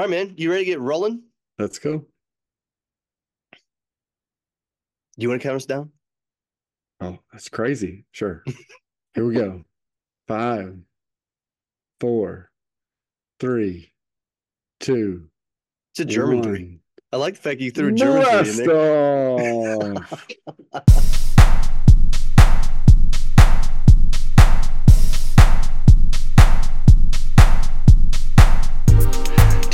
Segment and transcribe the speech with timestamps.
[0.00, 0.32] All right, man.
[0.38, 1.24] You ready to get rolling?
[1.58, 1.98] Let's go.
[1.98, 2.06] Do
[5.18, 5.90] you want to count us down?
[7.02, 8.06] Oh, that's crazy.
[8.10, 8.42] Sure.
[9.14, 9.62] Here we go.
[10.26, 10.78] Five,
[12.00, 12.50] four,
[13.40, 13.92] three,
[14.78, 15.28] two.
[15.92, 16.44] It's a German one.
[16.44, 16.78] three.
[17.12, 19.96] I like the fact you threw a German three in there.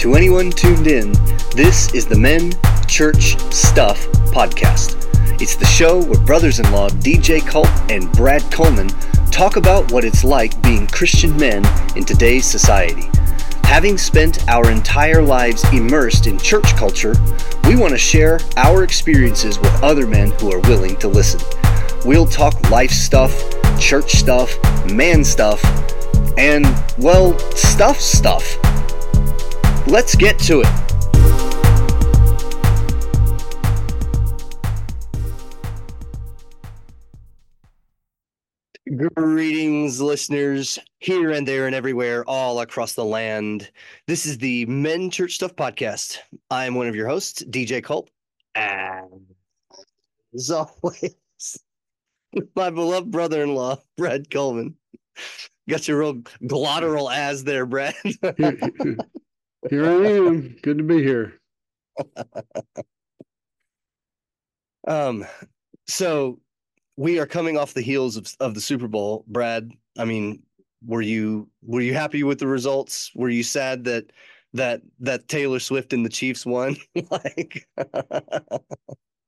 [0.06, 1.10] To anyone tuned in,
[1.56, 2.52] this is the Men
[2.86, 4.94] Church Stuff podcast.
[5.42, 8.86] It's the show where brothers in law DJ Culp and Brad Coleman
[9.32, 11.66] talk about what it's like being Christian men
[11.96, 13.10] in today's society.
[13.64, 17.16] Having spent our entire lives immersed in church culture,
[17.64, 21.40] we want to share our experiences with other men who are willing to listen.
[22.04, 23.34] We'll talk life stuff,
[23.80, 24.56] church stuff,
[24.88, 25.64] man stuff,
[26.38, 26.64] and,
[26.96, 28.56] well, stuff stuff.
[29.88, 30.86] Let's get to it.
[39.14, 43.70] Greetings, listeners, here and there and everywhere, all across the land.
[44.08, 46.18] This is the Men Church Stuff Podcast.
[46.50, 48.10] I am one of your hosts, DJ Culp.
[48.56, 49.34] And
[50.34, 50.50] as
[50.82, 51.14] always,
[52.56, 54.74] my beloved brother in law, Brad Coleman.
[55.68, 57.94] Got your real glottal as there, Brad.
[59.70, 60.56] Here, I am.
[60.62, 61.40] Good to be here.
[64.88, 65.26] Um,
[65.88, 66.38] so
[66.96, 69.72] we are coming off the heels of, of the Super Bowl, Brad.
[69.98, 70.44] I mean,
[70.84, 73.10] were you were you happy with the results?
[73.16, 74.12] Were you sad that
[74.52, 76.76] that that Taylor Swift and the Chiefs won?
[77.10, 77.66] like,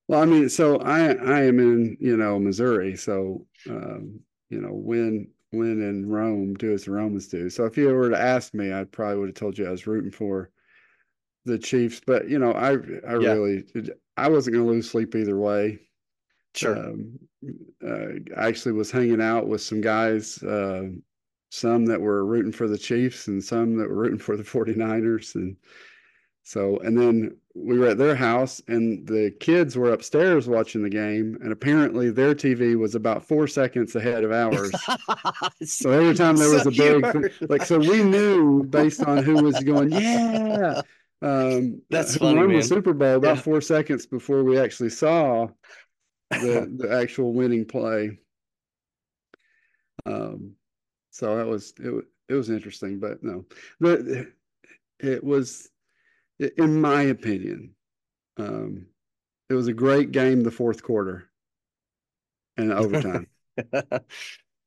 [0.09, 2.97] Well, I mean, so I I am in, you know, Missouri.
[2.97, 7.51] So um, you know, when when in Rome, do as the Romans do.
[7.51, 9.87] So if you were to ask me, I probably would have told you I was
[9.87, 10.51] rooting for
[11.45, 12.01] the Chiefs.
[12.07, 12.73] But you know, I
[13.09, 13.39] I Yeah.
[13.39, 13.65] really
[14.17, 15.81] I wasn't gonna lose sleep either way.
[16.55, 17.19] sure, Um,
[17.85, 20.91] uh, I actually was hanging out with some guys, uh,
[21.51, 25.35] some that were rooting for the Chiefs and some that were rooting for the 49ers.
[25.37, 25.57] And
[26.45, 30.91] so, and then we were at their house and the kids were upstairs watching the
[30.91, 31.37] game.
[31.43, 34.71] And apparently their TV was about four seconds ahead of ours.
[35.65, 39.19] So every time there was So a big, were- like, so we knew based on
[39.23, 40.83] who was going, yeah.
[41.21, 42.57] Um, That's who funny, won man.
[42.59, 43.43] the Super Bowl about Yeah.
[43.43, 45.49] four seconds before we actually saw
[46.31, 48.19] the the actual winning play.
[50.07, 50.53] Um,
[51.11, 52.05] so that was it.
[52.29, 53.47] It was interesting, but no,
[53.81, 54.01] but
[55.01, 55.69] it was,
[56.39, 57.75] in my opinion,
[58.39, 58.87] um,
[59.51, 60.43] it was a great game.
[60.43, 61.29] The fourth quarter
[62.57, 63.27] and overtime.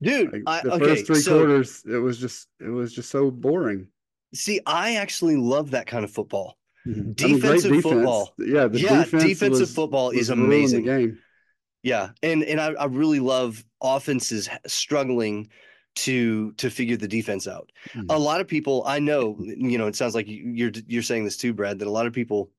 [0.01, 3.09] Dude, Like, I, the okay, first three so quarters, it was just it was just
[3.11, 3.87] so boring.
[4.33, 6.57] see, I actually love that kind of football.
[6.85, 7.83] I mean, great Defensive defense.
[7.83, 8.33] football.
[8.39, 10.83] Yeah, the yeah, defense defensive was- football is amazing.
[10.85, 11.19] game.
[11.83, 15.49] Yeah, and and I, I really love offenses struggling
[15.95, 17.71] to to figure the defense out.
[17.93, 18.05] Mhm.
[18.09, 21.25] A lot of people I know, you know, it sounds like you- you're you're saying
[21.25, 22.51] this too, Brad, that a lot of people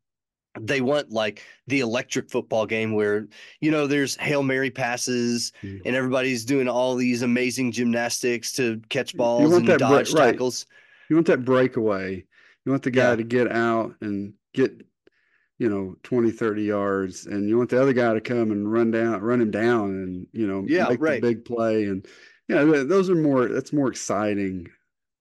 [0.61, 3.27] they want like the electric football game where
[3.63, 5.81] you know there's hail mary passes Mhm.
[5.87, 10.33] and everybody's doing all these amazing gymnastics to catch balls want and break- dodge right.
[10.33, 10.67] tackles.
[11.09, 12.25] You want that breakaway.
[12.67, 13.17] You want the guy Yeah.
[13.17, 14.73] to get out and get,
[15.59, 17.27] you know, 20, 30 yards.
[17.27, 20.27] And you want the other guy to come and run down, run him down and,
[20.33, 21.21] you know, Yeah, make right.
[21.23, 21.85] the big play.
[21.85, 22.07] And,
[22.49, 24.69] yeah, th- those are more, that's more exciting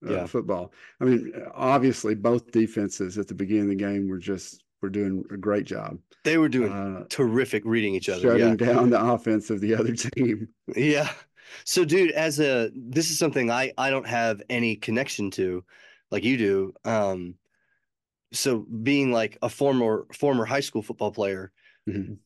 [0.06, 0.26] uh, Yeah.
[0.26, 0.72] football.
[1.00, 5.24] I mean, obviously, both defenses at the beginning of the game were just, were doing
[5.30, 5.98] a great job.
[6.24, 8.22] They were doing Uh, terrific reading each other.
[8.22, 8.54] shutting Yeah.
[8.56, 10.48] down the offense of the other team.
[10.74, 11.12] Yeah.
[11.64, 15.64] So dude, as a this is something I I don't have any connection to
[16.10, 16.74] like you do.
[16.84, 17.34] Um
[18.32, 21.52] so being like a former former high school football player,
[21.88, 22.18] Mhm.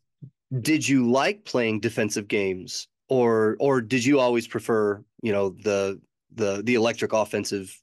[0.61, 6.00] did you like playing defensive games or or did you always prefer, you know, the
[6.34, 7.81] the the electric offensive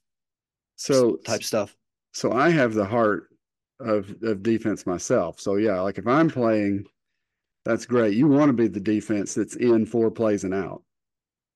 [0.76, 1.76] So, type stuff?
[2.12, 3.28] so I have the heart
[3.80, 5.40] of of defense myself.
[5.40, 6.86] So yeah, like if I'm playing,
[7.64, 8.14] that's great.
[8.16, 10.82] You want to be the defense that's in four plays and out,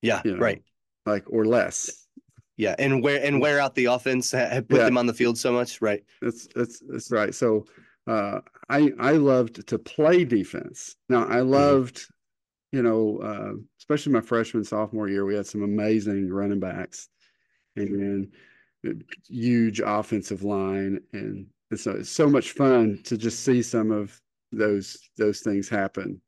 [0.02, 0.62] Yeah, you know, right.
[1.06, 2.06] like or less.
[2.56, 4.84] Yeah, and wear and wear out the offense, put Yeah.
[4.84, 6.04] them on the field so much, right?
[6.20, 7.34] That's that's that's right.
[7.34, 7.66] So
[8.06, 10.96] uh, I I loved to play defense.
[11.08, 12.06] Now I loved,
[12.73, 17.09] you know, uh, especially my freshman sophomore year, we had some amazing running backs,
[17.76, 18.31] and
[18.85, 23.91] then huge offensive line, and, and so it's so much fun to just see some
[23.91, 24.20] of
[24.53, 26.20] those those things happen.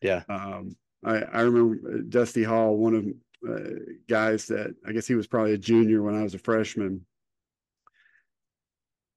[0.00, 0.22] Yeah.
[0.28, 3.06] Um, I I remember Dusty Hall, one of
[3.48, 3.70] uh,
[4.08, 7.04] guys that I guess he was probably a junior when I was a freshman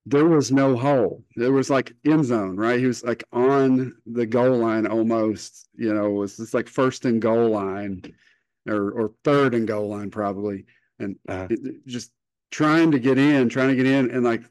[0.06, 1.24] there was no hole.
[1.36, 2.80] There was like end zone, right?
[2.80, 7.06] He was like on the goal line almost, you know, it was just like first
[7.06, 8.02] and goal line
[8.68, 10.66] or or third and goal line probably.
[11.00, 11.48] And Uh-huh.
[11.50, 12.12] it- just
[12.52, 14.44] trying to get in, trying to get in and like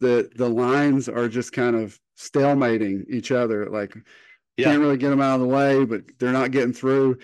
[0.00, 3.68] the the lines are just kind of stalemating each other.
[3.68, 3.94] Like
[4.56, 4.66] Yeah.
[4.66, 7.18] can't really get them out of the way, but they're not getting through.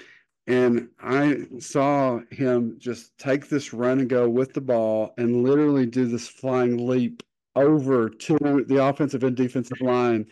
[0.48, 5.86] And I saw him just take this run and go with the ball and literally
[5.86, 7.22] do this flying leap
[7.62, 10.26] over to the offensive and defensive line.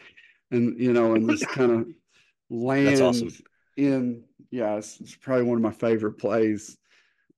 [0.52, 1.88] And, you know, and just kind of
[2.50, 3.30] land awesome.
[3.76, 6.78] in, yeah, it's, it's probably one of my favorite plays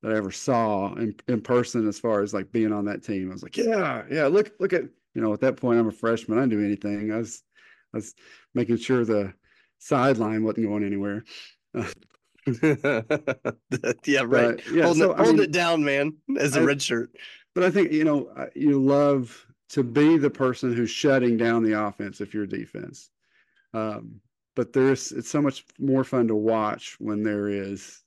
[0.03, 3.31] that I ever saw in, in person as far as like being on that team.
[3.31, 4.83] I was like, yeah, yeah, look, look at,
[5.15, 6.39] you know, at that point, I'm a freshman.
[6.39, 7.13] I didn't do anything.
[7.13, 7.43] I was,
[7.95, 8.15] I was
[8.55, 9.33] making sure the
[9.79, 11.25] sideline wasn't going anywhere.
[11.75, 11.83] yeah,
[14.27, 14.57] right.
[14.57, 17.11] But, yeah, holding so, it, holding mean, it down, man, as a I- red shirt.
[17.55, 21.81] But I think, you know, you love to be the person who's shutting down the
[21.81, 23.11] offense if you're defense.
[23.75, 24.21] Um,
[24.57, 28.03] but there's, it's so much more fun to watch when there is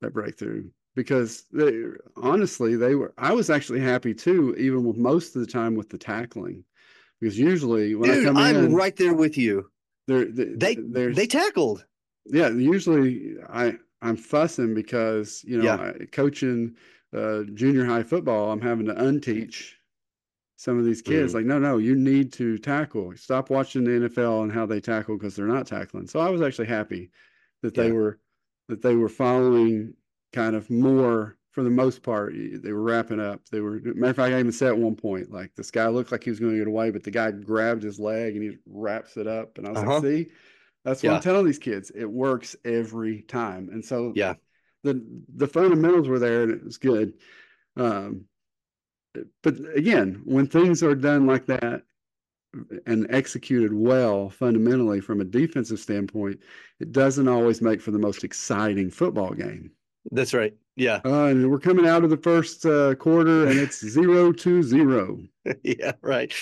[0.00, 1.82] that breakthrough because they,
[2.16, 5.90] honestly, they were, I was actually happy too, even with most of the time with
[5.90, 6.64] the tackling.
[7.20, 9.70] Because usually when I come I'm in, right there with you.
[10.06, 11.84] there, They there's, they tackled.
[12.26, 15.92] yeah usually i i'm fussing because you know Yeah.
[16.00, 16.76] I, coaching
[17.14, 19.72] uh junior high football i'm having to unteach
[20.60, 21.34] some of these kids Mhm.
[21.34, 25.16] like no no you need to tackle stop watching the nfl and how they tackle
[25.16, 27.10] because they're not tackling so i was actually happy
[27.62, 28.18] that they were
[28.68, 29.94] that they were following
[30.32, 34.16] kind of more for the most part they were wrapping up they were matter of
[34.16, 36.52] fact i even said at one point like this guy looked like he was going
[36.52, 39.66] to get away but the guy grabbed his leg and he wraps it up and
[39.66, 39.82] i was Uh-huh.
[39.82, 40.28] like see
[40.84, 41.12] that's what Yeah.
[41.12, 41.90] I'm telling these kids.
[41.94, 43.68] It works every time.
[43.70, 44.34] And so Yeah.
[44.84, 45.04] the
[45.36, 47.14] the fundamentals were there and it was good.
[47.76, 48.26] Um,
[49.42, 51.82] but again, when things are done like that
[52.86, 56.40] and executed well fundamentally from a defensive standpoint,
[56.80, 59.70] it doesn't always make for the most exciting football game.
[60.10, 60.54] That's right.
[60.76, 61.00] Yeah.
[61.04, 65.20] Uh, and we're coming out of the first uh, quarter and it's zero to zero.
[65.62, 65.92] yeah.
[66.00, 66.32] Right.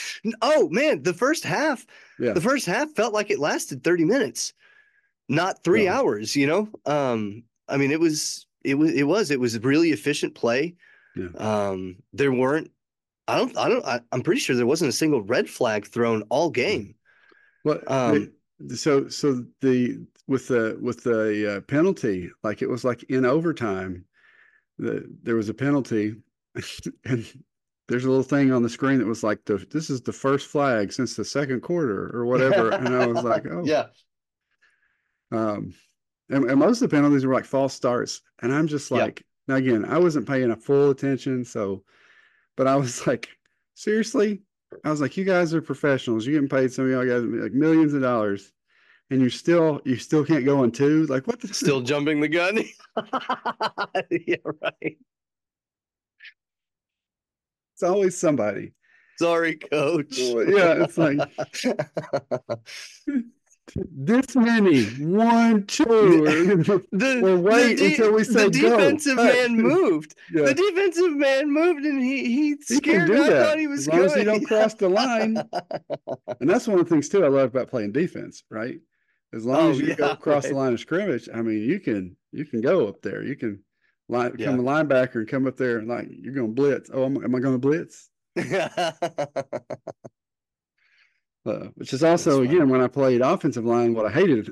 [0.42, 1.84] Oh man, the first half,
[2.18, 2.32] Yeah.
[2.32, 4.52] the first half felt like it lasted 30 minutes,
[5.28, 5.98] not three Yeah.
[5.98, 6.36] hours.
[6.36, 6.68] You know.
[6.86, 7.44] Um.
[7.70, 8.46] I mean, it was.
[8.64, 8.92] It was.
[8.94, 9.30] It was.
[9.30, 10.74] It was really efficient play.
[11.18, 11.28] Yeah.
[11.36, 11.96] Um.
[12.12, 12.70] There weren't.
[13.26, 13.56] I don't.
[13.56, 13.84] I don't.
[13.84, 16.94] I, I'm pretty sure there wasn't a single red flag thrown all game.
[17.64, 18.32] Well, Um,
[18.74, 24.04] so so the with the with the uh, penalty, like it was like in overtime,
[24.78, 26.14] the there was a penalty,
[27.04, 27.26] and
[27.88, 30.48] there's a little thing on the screen that was like the this is the first
[30.48, 33.86] flag since the second quarter or whatever, and I was like, oh, Yeah.
[35.30, 35.74] Um,
[36.30, 39.56] and, and most of the penalties were like false starts, and I'm just like, now
[39.56, 41.82] again, I wasn't paying a full attention, so,
[42.56, 43.28] but I was like,
[43.74, 44.42] seriously,
[44.84, 46.26] I was like, you guys are professionals.
[46.26, 48.52] You're getting paid some of y'all guys like millions of dollars,
[49.10, 51.06] and you still you still can't go on two.
[51.06, 52.58] Like what the Still jumping the gun.
[54.10, 54.36] yeah.
[54.44, 54.98] Right.
[57.74, 58.72] It's always somebody.
[59.18, 60.18] Sorry, coach.
[60.18, 61.18] Yeah, it's like
[63.76, 65.84] this many, one, two,
[66.92, 69.24] the, Or wait the until we say the defensive Cut.
[69.34, 70.14] man moved.
[70.32, 70.44] yeah.
[70.46, 73.08] The defensive man moved, and he he He scared.
[73.10, 73.20] me.
[73.20, 75.36] I thought he was as long as you don't cross the line.
[76.40, 78.78] And that's one of the things too I love about playing defense, right?
[79.34, 80.60] As long Oh, as you go yeah, across the right.
[80.64, 83.22] line of scrimmage, I mean, you can you can go up there.
[83.25, 83.62] You can
[84.08, 84.50] line, Yeah.
[84.52, 86.90] become a linebacker and come up there and like you're going to blitz.
[86.92, 88.08] Oh, am, am I going to blitz?
[91.47, 94.50] Uh, which is also again when I played offensive line, what I hated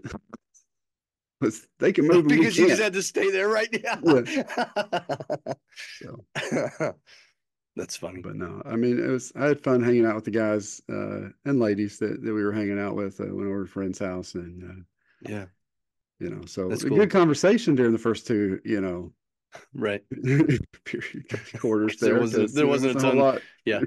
[1.40, 3.68] was they can move because you just had to stay there, right?
[3.72, 4.00] Yeah.
[6.00, 6.24] So,
[7.76, 8.22] That's funny.
[8.22, 11.28] but no, I mean, it was I had fun hanging out with the guys uh,
[11.44, 13.20] and ladies that, that we were hanging out with.
[13.20, 14.62] Uh, went over to a friend's house and.
[14.64, 14.82] Uh,
[15.28, 15.46] Yeah.
[16.20, 16.96] you know so That's a cool.
[16.98, 19.12] good conversation during the first two you know
[19.74, 20.02] Right.
[20.84, 21.28] period
[21.60, 23.18] quarters There there wasn't- there wasn't a whole ton.
[23.18, 23.42] lot.
[23.66, 23.80] Yeah.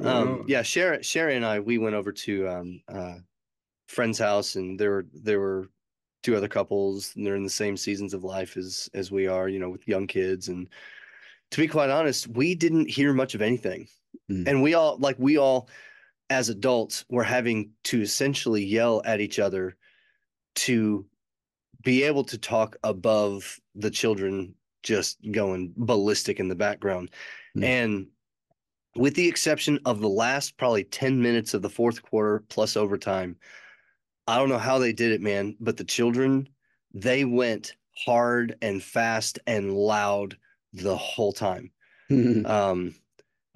[0.00, 3.14] Um, yeah, Sherry, Sherry and I, we went over to um, uh,
[3.88, 5.68] friend's house, and there were there were
[6.22, 9.48] two other couples, and they're in the same seasons of life as as we are,
[9.48, 10.48] you know, with young kids.
[10.48, 10.68] And
[11.52, 13.88] to be quite honest, we didn't hear much of anything,
[14.30, 14.48] Mm.
[14.48, 15.68] and we all like we all,
[16.30, 19.76] as adults, were having to essentially yell at each other
[20.56, 21.06] to
[21.82, 27.10] be able to talk above the children just going ballistic in the background.
[27.56, 27.64] Mm.
[27.64, 28.06] And
[28.96, 33.36] with the exception of the last probably 10 minutes of the fourth quarter plus overtime,
[34.26, 36.48] I don't know how they did it, man, but the children,
[36.92, 40.36] they went hard and fast and loud
[40.72, 41.70] the whole time.
[42.08, 42.94] Um,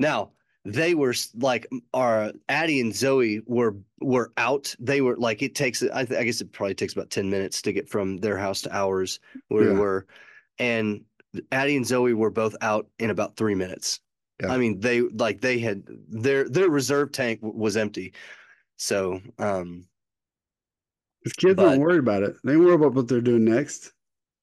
[0.01, 0.33] now,
[0.65, 4.75] they were like our Addie and Zoe were were out.
[4.81, 7.63] They were like it takes I, th- I guess it probably takes about 10 minutes
[7.63, 9.73] to get from their house to ours where yeah.
[9.73, 10.07] we were.
[10.59, 11.03] And
[11.53, 14.01] Addie and Zoe were both out in about 3 minutes.
[14.43, 14.53] Yeah.
[14.53, 18.13] I mean, they like they had their their reserve tank was empty.
[18.77, 19.87] So, um
[21.39, 22.37] kids but, don't worry about it.
[22.45, 23.93] They worry about what they're doing next.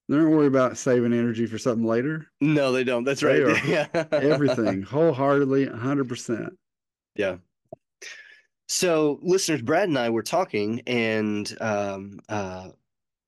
[0.09, 2.27] They don't worry about saving energy for something later.
[2.39, 3.03] No, they don't.
[3.03, 3.65] That's they right.
[3.67, 3.87] yeah.
[4.11, 6.49] everything wholeheartedly, 100%.
[7.15, 7.37] Yeah.
[8.69, 12.69] So, listeners, Brad and I were talking, and um, uh,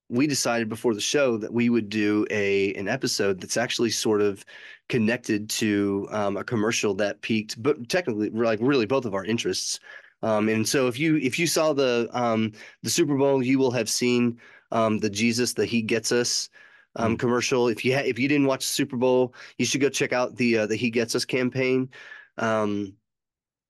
[0.10, 4.22] we decided before the show that we would do a an episode that's actually sort
[4.22, 4.44] of
[4.88, 9.80] connected to um, a commercial that piqued, but technically, like really both of our interests.
[10.22, 12.52] Um, and so, if you if you saw the um,
[12.84, 14.40] the Super Bowl, you will have seen
[14.72, 16.50] um, the Jesus that He gets us
[16.96, 17.20] um, mm.
[17.20, 17.68] commercial.
[17.68, 20.36] If you ha- if you didn't watch the Super Bowl, you should go check out
[20.36, 21.90] the uh, the He Gets Us campaign,
[22.38, 22.94] um,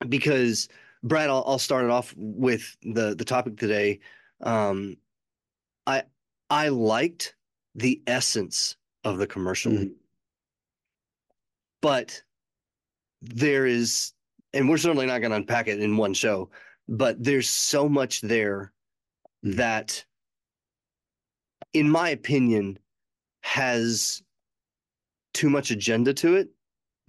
[0.08, 0.69] because
[1.03, 4.00] Brad, I'll, I'll start it off with the the topic today.
[4.41, 4.96] Um,
[5.86, 6.03] I
[6.50, 7.36] I liked
[7.75, 9.91] the essence of the commercial, mm.
[11.82, 12.22] but
[13.22, 14.13] there is,
[14.53, 16.50] and we're certainly not going to unpack it in one show,
[16.88, 18.74] but there's so much there
[19.46, 19.56] mm.
[19.56, 20.03] that,
[21.74, 22.79] in my opinion,
[23.41, 24.22] has
[25.34, 26.50] too much agenda to it.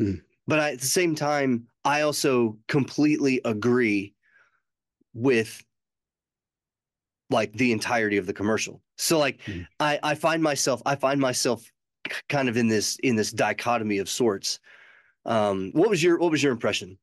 [0.00, 0.22] Mm.
[0.46, 4.14] But I, at the same time, I also completely agree
[5.14, 5.64] with
[7.30, 8.82] like the entirety of the commercial.
[9.00, 9.66] So like mm.
[9.78, 11.70] I, I find myself I find myself
[12.28, 14.60] kind of in this in this dichotomy of sorts.
[15.24, 16.98] Um, what was your what was your impression?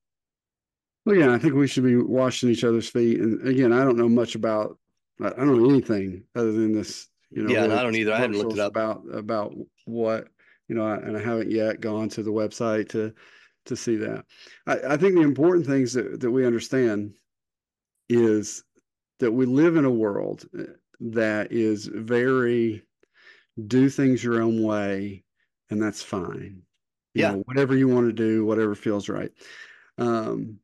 [1.06, 3.20] Well, yeah, I think we should be washing each other's feet.
[3.20, 4.78] And again, I don't know much about
[5.22, 8.14] I don't know anything other than this you know, yeah, I don't either.
[8.14, 9.54] I haven't looked it up about about
[9.86, 10.28] what
[10.68, 13.14] you know, and I haven't yet gone to the website to
[13.66, 14.24] to see that.
[14.66, 17.16] I, I think the important things that, that we understand
[18.08, 18.64] is
[19.20, 20.64] that we live in a world uh,
[21.00, 22.84] that is very
[23.68, 25.24] do things your own way,
[25.70, 26.62] and that's fine.
[27.14, 29.32] You yeah, know, whatever you want to do, whatever feels right.
[29.98, 30.60] Um,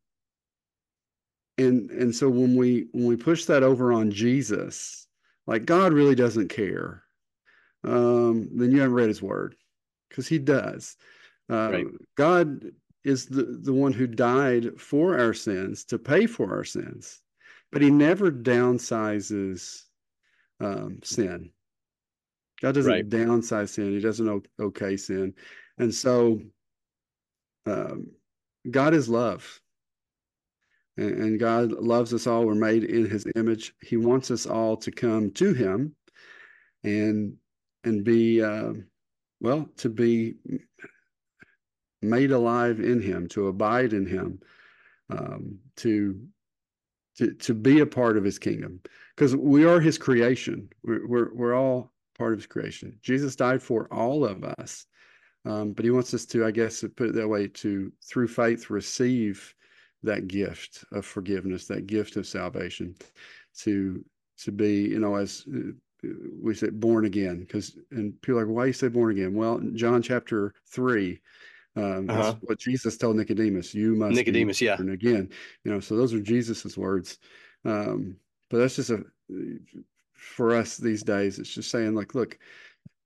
[1.58, 5.08] and and so when we when we push that over on Jesus,
[5.48, 7.04] like God really doesn't care,
[7.84, 9.56] um, then you haven't read His Word,
[10.10, 10.96] because He does.
[11.50, 11.88] Uh, right.
[12.16, 12.66] God
[13.04, 17.22] is the the one who died for our sins to pay for our sins,
[17.72, 19.84] but He never downsizes
[20.60, 21.52] um, sin.
[22.62, 23.10] God doesn't right.
[23.10, 23.92] downsize sin.
[23.92, 25.34] He doesn't okay sin,
[25.78, 26.40] and so
[27.66, 28.08] um,
[28.70, 29.62] God is love
[30.98, 32.46] and God loves us all.
[32.46, 33.74] We're made in His image.
[33.82, 35.96] He wants us all to come to Him,
[36.84, 37.36] and
[37.84, 38.74] and be uh,
[39.42, 40.36] well to be
[42.02, 44.40] made alive in Him, to abide in Him,
[45.10, 46.20] um, to
[47.18, 48.80] to to be a part of His kingdom,
[49.16, 50.70] because we are His creation.
[50.84, 52.98] We're, we're we're all part of His creation.
[53.02, 54.86] Jesus died for all of us,
[55.46, 58.28] um, but He wants us to, I guess, to put it that way, to through
[58.28, 59.54] faith receive
[60.04, 62.96] that gift of forgiveness, that gift of salvation,
[63.60, 64.04] to
[64.40, 65.72] to be, you know, as uh,
[66.42, 67.40] we say, born again.
[67.40, 69.34] Because and people are like, why you say born again?
[69.34, 71.22] Well, John chapter three,
[71.76, 72.36] um, uh-huh.
[72.42, 73.74] what Jesus told Nicodemus.
[73.74, 75.30] You must Nicodemus, yeah, and again,
[75.64, 75.80] you know.
[75.80, 77.18] So those are Jesus's words.
[77.66, 78.18] Um,
[78.50, 79.04] but that's just a
[80.16, 81.40] for us these days.
[81.40, 82.38] It's just saying, like, look,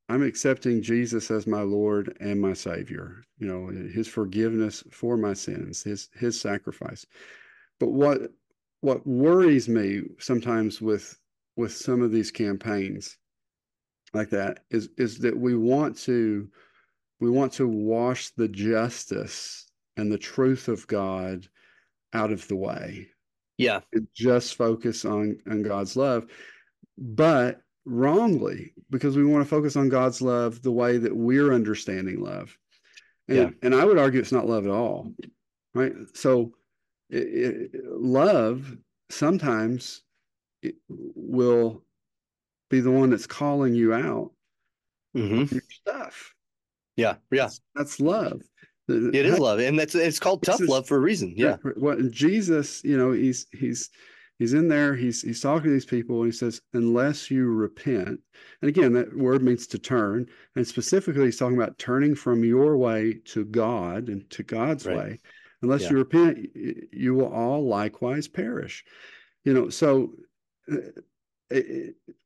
[0.09, 3.23] I'm accepting Jesus as my Lord and my Savior.
[3.39, 7.05] You know, His forgiveness for my sins, His His sacrifice.
[7.79, 8.31] But what
[8.81, 11.17] what worries me sometimes with
[11.55, 13.17] with some of these campaigns
[14.13, 16.49] like that is is that we want to
[17.19, 21.47] we want to wash the justice and the truth of God
[22.13, 23.07] out of the way.
[23.57, 23.79] Yeah.
[23.93, 26.27] And just focus on on God's love.
[26.97, 32.21] But wrongly because we want to focus on God's love the way that we're understanding
[32.21, 32.55] love.
[33.27, 33.49] And, yeah.
[33.61, 35.11] and I would argue it's not love at all.
[35.73, 35.93] Right.
[36.13, 36.53] So
[37.09, 38.75] it, it, love
[39.09, 40.01] sometimes
[40.87, 41.83] will
[42.69, 44.31] be the one that's calling you out
[45.15, 45.53] mm-hmm.
[45.53, 46.33] your stuff.
[46.97, 47.15] Yeah.
[47.31, 47.49] Yeah.
[47.75, 48.41] That's, love.
[48.89, 49.59] It is love.
[49.59, 51.33] And that's, it's called tough love for a reason.
[51.37, 51.57] Yeah.
[51.75, 53.89] What Jesus, you know, he's, he's,
[54.39, 58.19] he's in there he's he's talking to these people and he says unless you repent
[58.61, 60.25] and again that word means to turn
[60.55, 64.97] and specifically he's talking about turning from your way to god and to god's right.
[64.97, 65.19] way
[65.61, 65.89] unless yeah.
[65.91, 66.39] you repent
[66.91, 68.85] you will all likewise perish
[69.43, 70.11] you know so
[70.71, 71.57] uh,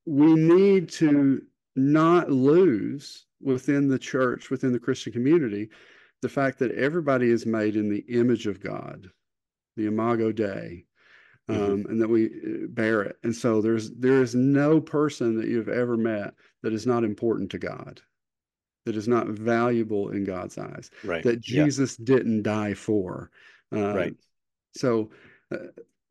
[0.06, 1.42] we need to
[1.75, 5.70] not lose within the church within the christian community
[6.22, 9.10] the fact that everybody is made in the image of God,
[9.76, 10.86] the Imago Dei,
[11.50, 11.92] um, mm-hmm.
[11.92, 13.18] and that we uh, bear it.
[13.24, 17.50] And so there's there is no person that you've ever met that is not important
[17.52, 18.02] to God,
[18.86, 21.24] that is not valuable in God's eyes, right.
[21.24, 22.06] that Jesus yeah.
[22.06, 23.32] didn't die for.
[23.74, 24.16] Uh, right.
[24.76, 25.10] So,
[25.52, 25.58] uh,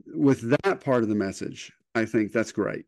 [0.07, 2.87] with that part of the message, I think that's great.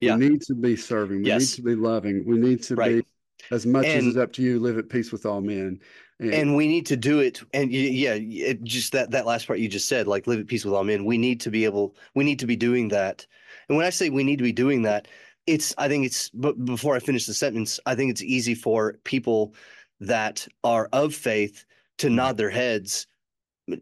[0.00, 0.16] Yeah.
[0.16, 1.22] We need to be serving.
[1.22, 1.40] We yes.
[1.40, 2.24] need to be loving.
[2.26, 2.96] We need to right.
[2.96, 3.06] be
[3.50, 5.80] as much and, as it's up to you, live at peace with all men.
[6.20, 7.42] And, and we need to do it.
[7.52, 10.64] And yeah, it, just that that last part you just said, like live at peace
[10.64, 11.04] with all men.
[11.04, 11.96] We need to be able.
[12.14, 13.26] We need to be doing that.
[13.68, 15.08] And when I say we need to be doing that,
[15.46, 15.74] it's.
[15.76, 16.30] I think it's.
[16.30, 19.54] But before I finish the sentence, I think it's easy for people
[20.00, 21.64] that are of faith
[21.98, 22.16] to mm-hmm.
[22.16, 23.06] nod their heads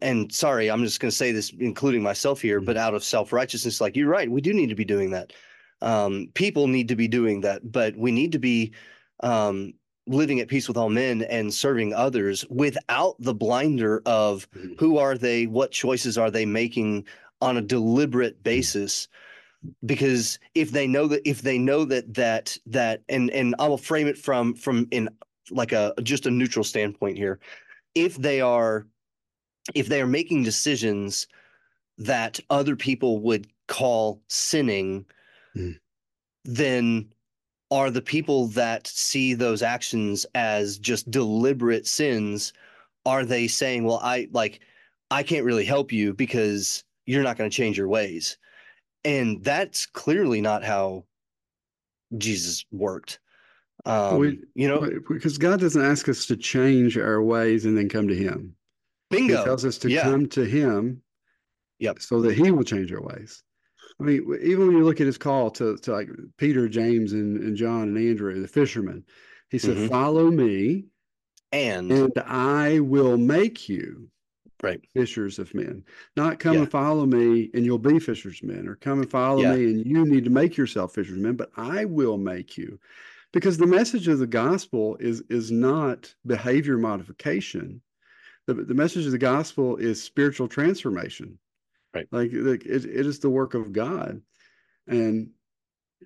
[0.01, 2.65] and sorry, I'm just going to say this, including myself here, mm-hmm.
[2.65, 5.33] but out of self righteousness, like you're right, we do need to be doing that.
[5.81, 8.73] Um, people need to be doing that, but we need to be
[9.23, 9.73] um,
[10.05, 14.73] living at peace with all men and serving others without the blinder of mm-hmm.
[14.77, 17.05] who are they, what choices are they making
[17.41, 18.43] on a deliberate mm-hmm.
[18.43, 19.07] basis.
[19.85, 23.77] Because if they know that, if they know that that that, and and I will
[23.77, 25.07] frame it from from in
[25.51, 27.39] like a just a neutral standpoint here,
[27.95, 28.85] if they are
[29.73, 31.27] if they are making decisions
[31.97, 35.05] that other people would call sinning,
[35.55, 35.79] mm.
[36.43, 37.12] then
[37.73, 42.53] are the people that see those actions as just deliberate sins
[43.05, 44.59] are they saying well i like
[45.09, 48.37] i can't really help you because you're not going to change your ways.
[49.05, 51.05] And that's clearly not how
[52.17, 53.19] jesus worked.
[53.85, 54.89] Um we, you know?
[55.09, 58.55] because god doesn't ask us to change our ways and then come to him.
[59.09, 59.37] Bingo.
[59.37, 60.03] he tells us to yeah.
[60.03, 61.01] come to him
[61.79, 61.99] yep.
[61.99, 63.43] so that he will change our ways
[64.03, 67.37] I mean, even when you look at his call to, to like Peter, James, and,
[67.41, 69.05] and John and Andrew, the fishermen,
[69.49, 69.87] he said, mm-hmm.
[69.87, 70.85] Follow me,
[71.53, 74.09] and and I will make you
[74.61, 75.83] right fishers of men.
[76.15, 76.59] Not come yeah.
[76.61, 79.53] and follow me and you'll be fishers of men, or come and follow yeah.
[79.53, 82.79] me and you need to make yourself fishers of men, but I will make you.
[83.31, 87.81] Because the message of the gospel is is not behavior modification.
[88.47, 91.37] The, the message of the gospel is spiritual transformation.
[91.93, 92.07] Right.
[92.11, 94.21] Like, like it, it is the work of God.
[94.87, 95.29] And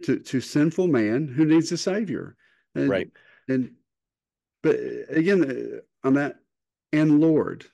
[0.04, 2.36] to to sinful man who needs a savior.
[2.76, 3.10] And, right.
[3.48, 3.72] And
[4.62, 4.78] but
[5.10, 6.38] again on that
[6.94, 7.66] and Lord,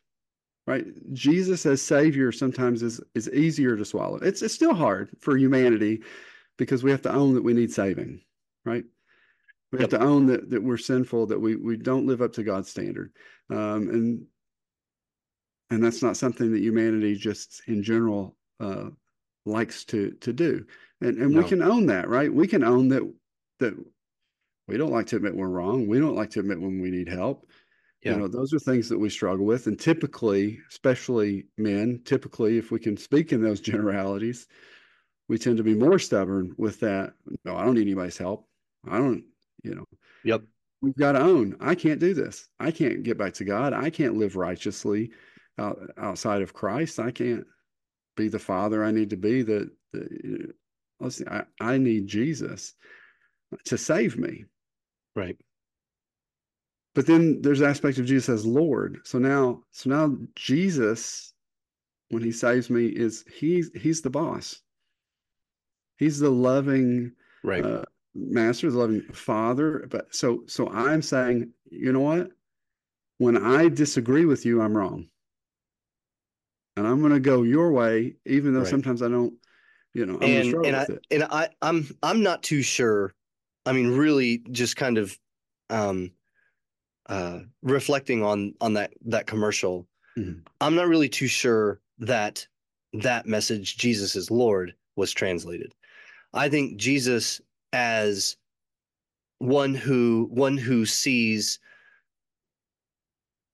[0.66, 0.86] right?
[1.14, 4.18] Jesus as savior sometimes is is easier to swallow.
[4.18, 6.04] It's it's still hard for humanity
[6.58, 8.22] because we have to own that we need saving,
[8.66, 8.86] right?
[9.72, 9.92] We yep.
[9.92, 12.70] have to own that that we're sinful, that we we don't live up to God's
[12.70, 13.12] standard.
[13.50, 14.26] Um, and
[15.70, 18.90] and that's not something that humanity just in general uh,
[19.46, 20.66] likes to to do.
[21.02, 21.42] And and no.
[21.42, 22.34] we can own that right?
[22.34, 23.14] We can own that
[23.60, 23.74] that
[24.68, 25.88] we don't like to admit we're wrong.
[25.88, 27.48] We don't like to admit when we need help.
[28.02, 28.14] Yeah.
[28.14, 29.68] you know those are things that we struggle with.
[29.68, 34.48] And typically especially men typically if we can speak in those generalities
[35.30, 37.14] we tend to be more stubborn with that
[37.46, 38.48] no i don't need anybody's help.
[38.90, 39.24] I don't
[39.64, 39.86] you know.
[40.26, 40.44] Yep.
[40.82, 42.48] We've got to own i can't do this.
[42.60, 43.74] I can't get back to god.
[43.74, 45.12] I can't live righteously
[45.58, 47.00] out, outside of Christ.
[47.00, 47.46] I can't
[48.16, 49.42] be the father I need to be.
[49.42, 49.70] That
[51.00, 52.74] listen, I, I need Jesus
[53.66, 54.46] to save me.
[55.16, 55.38] Right.
[56.96, 59.00] But then there's aspect of Jesus as Lord.
[59.04, 61.34] So now, so now Jesus,
[62.10, 64.62] when he saves me, is he's he's the boss.
[65.98, 67.14] He's the loving
[67.44, 67.66] right.
[67.66, 69.88] Uh, master, the loving father.
[69.90, 72.30] But so so I'm saying, you know what?
[73.18, 75.08] When I disagree with you, I'm wrong
[76.76, 78.68] and I'm going to go your way, even though right.
[78.68, 79.34] sometimes I don't,
[79.94, 81.06] you know, I'm and, and I, it.
[81.12, 83.14] And I, I'm, I'm not too sure.
[83.66, 85.18] I mean, really just kind of,
[85.70, 86.12] um,
[87.08, 90.40] uh, reflecting on, on that, that commercial, mm-hmm.
[90.62, 92.48] I'm not really too sure that
[92.94, 95.74] that message, Jesus is Lord was translated.
[96.34, 97.40] I think Jesus
[97.72, 98.38] as
[99.38, 101.60] one who, one who sees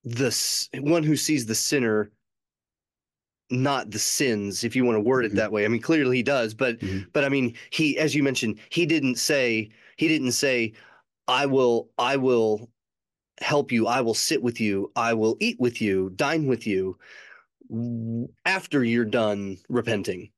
[0.06, 2.10] the one who sees the sinner
[3.50, 5.38] not the sins if you want to word it mm-hmm.
[5.38, 7.00] that way i mean clearly he does but mm-hmm.
[7.14, 10.72] but i mean he as you mentioned he didn't say he didn't say
[11.28, 12.70] i will i will
[13.42, 16.98] help you i will sit with you i will eat with you dine with you
[18.46, 20.30] after you're done repenting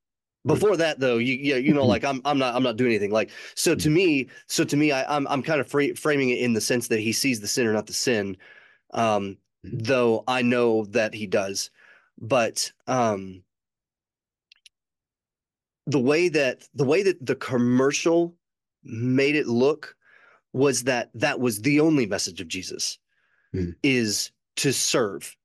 [0.46, 3.12] before that though you yeah you know like i'm i'm not i'm not doing anything
[3.12, 3.96] like so to mm-hmm.
[3.96, 6.88] me so to me I, i'm i'm kind of fra- framing it in the sense
[6.88, 8.38] that he sees the sinner not the sin
[8.94, 9.78] um mm-hmm.
[9.80, 11.70] though i know that he does
[12.22, 13.44] but um
[15.88, 18.36] the way that the way that the commercial
[18.84, 19.96] made it look
[20.54, 23.00] was that that was the only message of Jesus
[23.54, 23.74] mm.
[23.84, 25.36] is to serve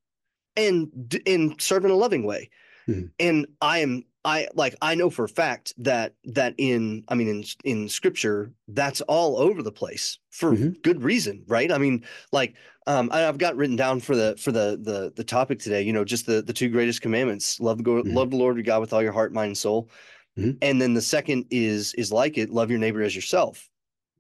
[0.56, 2.50] and and serve in a loving way.
[2.88, 3.10] Mhm.
[3.18, 7.28] And I am I like I know for a fact that that in I mean
[7.28, 10.82] in in scripture that's all over the place for Mhm.
[10.82, 11.70] good reason, right?
[11.72, 12.56] I mean like
[12.88, 15.92] um I, I've got written down for the for the the the topic today, you
[15.92, 17.60] know, just the the two greatest commandments.
[17.60, 18.14] Love go- Mhm.
[18.14, 19.88] love the Lord your God with all your heart, mind, and soul.
[20.36, 20.58] Mhm.
[20.60, 23.70] And then the second is is like it, love your neighbor as yourself.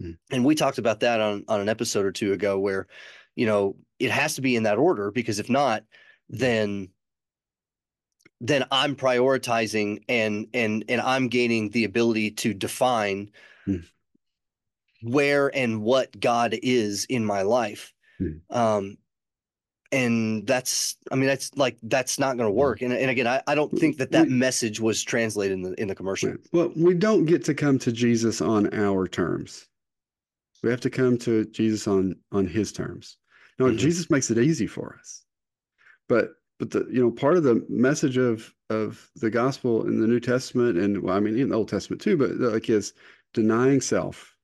[0.00, 0.16] Mhm.
[0.30, 2.86] And we talked about that on on an episode or two ago where,
[3.34, 5.82] you know, it has to be in that order because if not,
[6.28, 6.90] then
[8.40, 13.30] then I'm prioritizing and and and I'm gaining the ability to define
[13.64, 13.76] Hmm.
[15.02, 17.92] where and what God is in my life.
[18.18, 18.32] Hmm.
[18.50, 18.98] Um
[19.92, 22.58] and that's I mean that's like that's not going to Hmm.
[22.58, 22.82] work.
[22.82, 25.88] And and again, I, I don't think that that message was translated in the in
[25.88, 26.34] the commercial.
[26.52, 29.66] Well, we don't get to come to Jesus on our terms.
[30.62, 33.16] We have to come to Jesus on on his terms.
[33.58, 33.78] Now, Mhm.
[33.78, 35.24] Jesus makes it easy for us.
[36.08, 40.06] But but the you know part of the message of of the gospel in the
[40.06, 42.92] New Testament and well, I mean in the Old Testament too, but like is
[43.34, 44.34] denying self.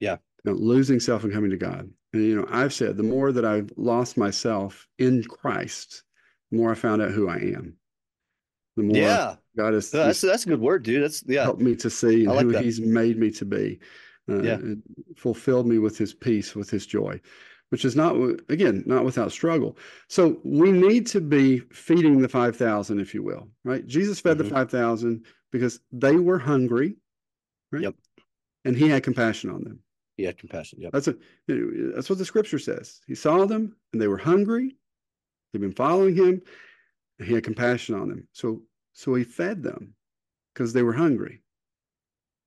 [0.00, 0.16] Yeah.
[0.44, 1.90] You know, losing self and coming to God.
[2.12, 6.02] And you know, I've said the more that I've lost myself in Christ,
[6.50, 7.76] the more I found out who I am.
[8.76, 9.36] The more Yeah.
[9.56, 11.02] God has No, that's that's a good word, dude.
[11.02, 11.44] That's yeah.
[11.44, 12.64] helped me to see like who that.
[12.64, 13.78] he's made me to be.
[14.28, 14.58] Uh, Yeah.
[15.16, 17.20] fulfilled me with his peace, with his joy,
[17.76, 18.16] which is not,
[18.48, 19.76] again, not without struggle.
[20.08, 23.86] So we need to be feeding the 5,000, if you will, right?
[23.86, 24.44] Jesus fed Mhm.
[24.44, 26.96] the 5,000 because they were hungry,
[27.70, 27.82] right?
[27.82, 27.96] Yep.
[28.64, 29.80] And he had compassion on them.
[30.16, 30.80] He had compassion.
[30.80, 30.92] Yep.
[30.92, 33.02] That's a, that's what the scripture says.
[33.06, 34.78] He saw them and they were hungry.
[35.52, 36.40] They've been following him.
[37.18, 38.26] And he had compassion on them.
[38.32, 38.62] So,
[38.94, 39.94] so he fed them
[40.54, 41.42] because they were hungry.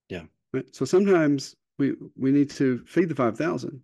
[0.09, 0.23] Yeah.
[0.53, 0.75] Right.
[0.75, 3.83] So sometimes we we need to feed the five thousand.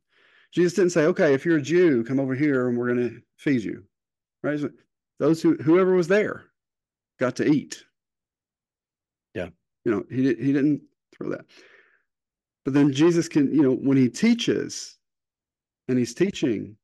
[0.55, 3.21] Jesus didn't say, "Okay, if you're a Jew, come over here and we're going to
[3.37, 3.83] feed you."
[4.41, 4.59] Right.
[5.19, 6.45] Those who whoever was there
[7.19, 7.83] got to eat.
[9.33, 9.49] Yeah.
[9.83, 10.81] You know, he he didn't
[11.13, 11.45] throw that.
[12.63, 14.97] But then Jesus can, you know, when he teaches,
[15.87, 16.77] and he's teaching,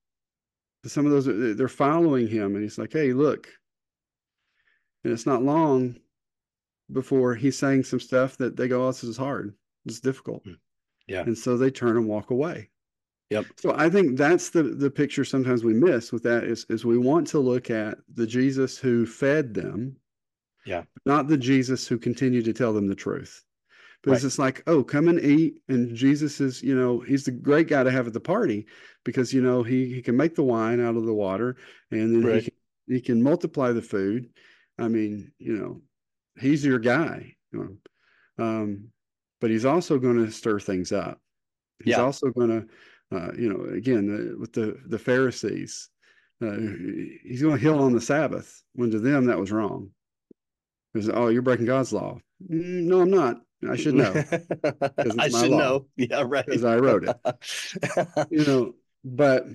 [0.86, 3.48] some of those they're following him, and he's like, "Hey, look."
[5.04, 5.96] And it's not long
[6.92, 9.56] before he's saying some stuff that they go, "Oh, this is hard.
[9.86, 10.54] It's difficult." Hmm.
[11.08, 11.22] Yeah.
[11.22, 12.70] And so they turn and walk away.
[13.32, 13.46] Yep.
[13.58, 16.98] So I think that's the the picture sometimes we miss with that is is we
[16.98, 19.96] want to look at the Jesus who fed them.
[20.66, 20.84] Yeah.
[21.06, 23.44] Not the Jesus who continued to tell them the truth.
[24.04, 24.28] Because Right.
[24.28, 25.62] it's like, oh, come and eat.
[25.70, 28.66] And Jesus is, you know, he's the great guy to have at the party
[29.04, 31.56] because, you know, he, he can make the wine out of the water
[31.92, 32.44] and then Right.
[32.44, 32.58] he, can,
[32.96, 34.30] he can multiply the food.
[34.80, 35.82] I mean, you know,
[36.40, 37.36] he's your guy.
[37.52, 37.80] You
[38.38, 38.44] know.
[38.44, 38.88] Um,
[39.40, 41.20] but he's also going to stir things up.
[41.84, 42.02] He's Yeah.
[42.02, 42.68] also going to,
[43.12, 45.90] uh, you know, again, uh, with the, the Pharisees,
[46.42, 46.52] uh,
[47.24, 49.92] he's going to heal on the Sabbath when to them that was wrong.
[50.94, 52.20] Because, oh, you're breaking God's law.
[52.50, 53.42] "Mm, no, I'm not.
[53.70, 55.58] I should know it's I should law.
[55.58, 55.86] know.
[55.96, 56.46] Yeah, right.
[56.46, 58.28] because I wrote it.
[58.32, 59.46] You know, but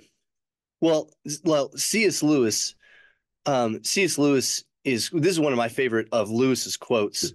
[0.80, 1.10] well,
[1.44, 2.22] well, C.S.
[2.22, 2.74] Lewis,
[3.46, 4.18] um, C.S.
[4.18, 7.32] Lewis is this is one of my favorite of Lewis's quotes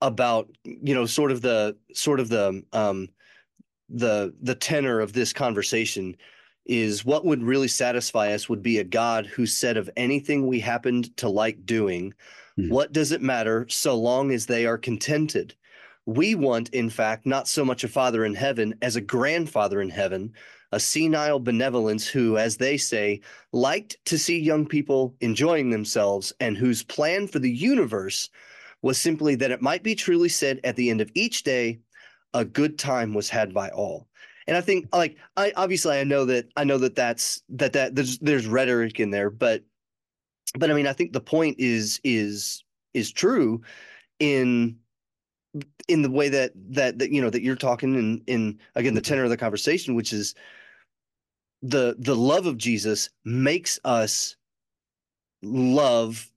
[0.00, 3.08] about you know sort of the sort of the um,
[3.92, 6.16] the the tenor of this conversation
[6.66, 10.60] is what would really satisfy us would be a God who said of anything we
[10.60, 12.14] happened to like doing,
[12.58, 12.70] Mhm.
[12.70, 15.54] what does it matter so long as they are contented?
[16.06, 19.90] We want, in fact, not so much a father in heaven as a grandfather in
[19.90, 20.32] heaven,
[20.72, 23.20] a senile benevolence who, as they say,
[23.52, 28.30] liked to see young people enjoying themselves and whose plan for the universe
[28.82, 31.78] was simply that it might be truly said at the end of each day,
[32.34, 34.08] a good time was had by all.
[34.46, 37.94] And I think, like, I obviously I know that I know that that's that that
[37.94, 39.62] there's there's rhetoric in there, but
[40.58, 42.64] but I mean I think the point is is
[42.94, 43.62] is true
[44.18, 44.76] in
[45.86, 49.00] in the way that that that you know that you're talking in in again the
[49.00, 50.34] tenor of the conversation, which is
[51.62, 54.36] the the love of Jesus makes us
[55.42, 56.30] love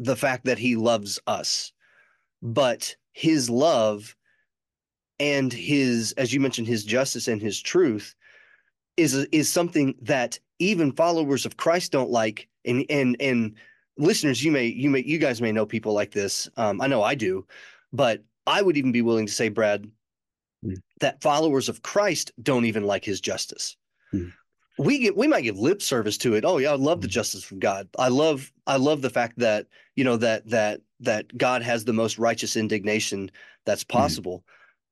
[0.00, 1.72] the fact that he loves us
[2.42, 4.16] but his love
[5.18, 8.14] and his as you mentioned his justice and his truth
[8.96, 12.48] is is something that even followers of Christ don't like.
[12.64, 13.54] And and and
[13.98, 16.48] listeners you may you may you guys may know people like this.
[16.56, 17.46] Um I know I do
[17.92, 19.90] but I would even be willing to say Brad
[20.64, 20.80] Mm.
[21.00, 23.76] that followers of Christ don't even like his justice.
[24.14, 24.32] Mm.
[24.78, 26.44] we get we might give lip service to it.
[26.44, 27.12] Oh yeah I love the Mm.
[27.12, 27.88] justice from God.
[27.98, 31.92] I love I love the fact that you know that that that God has the
[31.92, 33.30] most righteous indignation
[33.66, 34.44] that's possible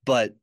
[0.04, 0.34] but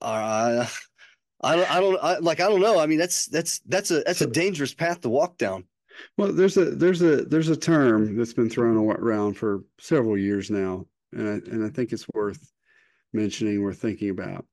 [0.00, 0.66] uh,
[1.42, 2.78] I don't, I don't, I, like, I don't know.
[2.78, 5.64] I mean, that's that's that's a that's So- a dangerous path to walk down.
[6.16, 10.50] Well, there's a there's a there's a term that's been thrown around for several years
[10.50, 12.50] now, and I, and I think it's worth
[13.12, 13.62] mentioning.
[13.62, 14.46] We're thinking about,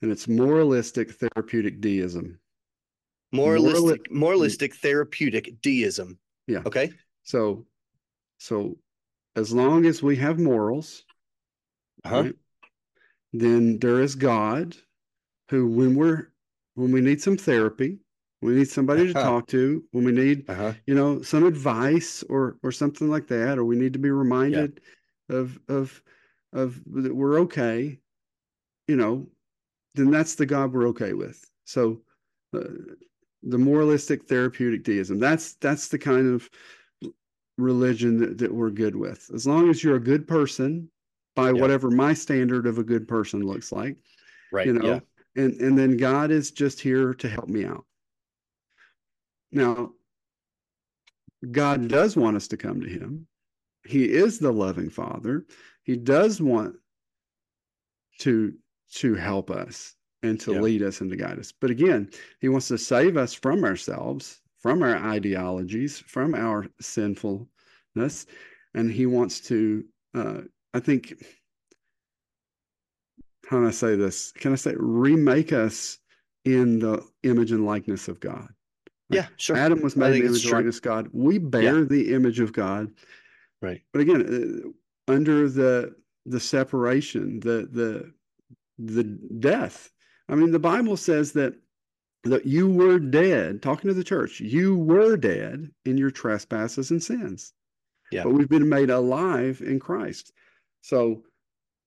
[0.00, 2.38] and it's moralistic therapeutic deism.
[3.32, 6.18] Moralistic, moralistic therapeutic deism.
[6.46, 6.62] Yeah.
[6.64, 6.92] Okay.
[7.24, 7.66] So,
[8.38, 8.78] so
[9.34, 11.02] as long as we have morals,
[12.04, 12.22] Uh-huh.
[12.22, 12.34] right,
[13.40, 14.76] then there is God,
[15.50, 16.28] who when we're
[16.74, 17.98] when we need some therapy,
[18.42, 19.28] we need somebody to Uh-huh.
[19.28, 20.72] talk to, when we need Uh-huh.
[20.86, 24.80] you know some advice or or something like that or we need to be reminded
[25.28, 26.02] of of
[26.52, 27.98] of that we're okay
[28.88, 29.26] you know
[29.94, 32.00] then that's the god we're okay with so
[32.54, 32.60] uh,
[33.42, 36.48] the moralistic therapeutic deism that's that's the kind of
[37.58, 40.88] religion that, that we're good with as long as you're a good person
[41.36, 41.60] by Yeah.
[41.60, 43.96] whatever my standard of a good person looks like
[44.50, 44.66] Right.
[44.66, 45.00] you know yeah.
[45.36, 47.84] and and then god is just here to help me out
[49.52, 49.92] now
[51.52, 53.28] god does want us to come to him
[53.86, 55.44] he is the loving father
[55.84, 56.74] he does want
[58.18, 58.54] to
[58.92, 60.60] to help us and to Yeah.
[60.60, 64.40] lead us and to guide us but again he wants to save us from ourselves
[64.60, 68.26] from our ideologies from our sinfulness
[68.74, 70.40] and he wants to uh
[70.76, 71.14] i think
[73.46, 74.32] how can I say this?
[74.32, 75.98] Can I say remake us
[76.44, 78.48] in the image and likeness of God?
[79.08, 79.26] Yeah.
[79.36, 79.56] Sure.
[79.56, 81.08] Adam was made in the image and likeness of God.
[81.12, 82.90] We bear the image of God.
[83.62, 83.82] Right.
[83.92, 84.74] But again,
[85.08, 85.94] uh, under the
[86.26, 88.12] the separation, the the
[88.78, 89.90] the death.
[90.28, 91.54] I mean, the Bible says that
[92.24, 93.62] that you were dead.
[93.62, 97.52] Talking to the church, you were dead in your trespasses and sins.
[98.10, 98.24] Yeah.
[98.24, 100.32] But we've been made alive in Christ.
[100.82, 101.24] So,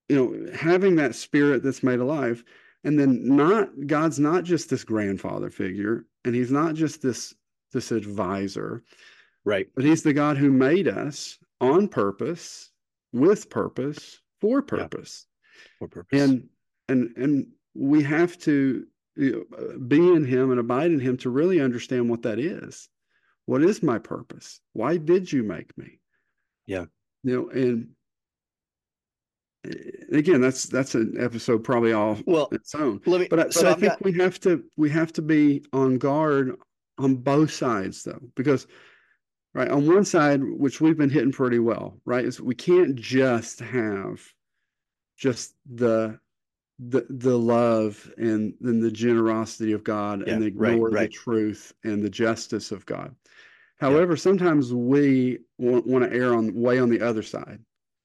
[0.10, 2.43] you know, having that spirit that's made alive,
[2.84, 7.34] and then not God's not just this grandfather figure, and He's not just this
[7.71, 8.84] this advisor,
[9.45, 9.67] Right.
[9.75, 12.71] but He's the God who made us on purpose,
[13.13, 15.28] with purpose, for purpose
[15.78, 16.21] For purpose.
[16.21, 16.49] and
[16.88, 21.30] and and we have to you know, be in him and abide in him to
[21.30, 22.88] really understand what that is
[23.47, 25.99] what is my purpose why did you make me
[26.67, 26.86] Yeah.
[27.23, 27.89] you know and
[29.67, 29.72] Uh,
[30.13, 33.28] again that's that's an episode probably all well, its own let me.
[33.30, 34.04] but, I- but so i I've think got.
[34.04, 36.56] we have to we have to be on guard
[36.98, 38.67] on both sides though because
[39.54, 43.60] right on one side which we've been hitting pretty well right is we can't just
[43.60, 44.22] have
[45.17, 46.17] just the
[46.80, 51.10] the the love and then the generosity of God and Yeah, right, ignore right.
[51.10, 53.13] the truth and the justice of God.
[53.82, 57.60] However, sometimes we want, want to err on way on the other side.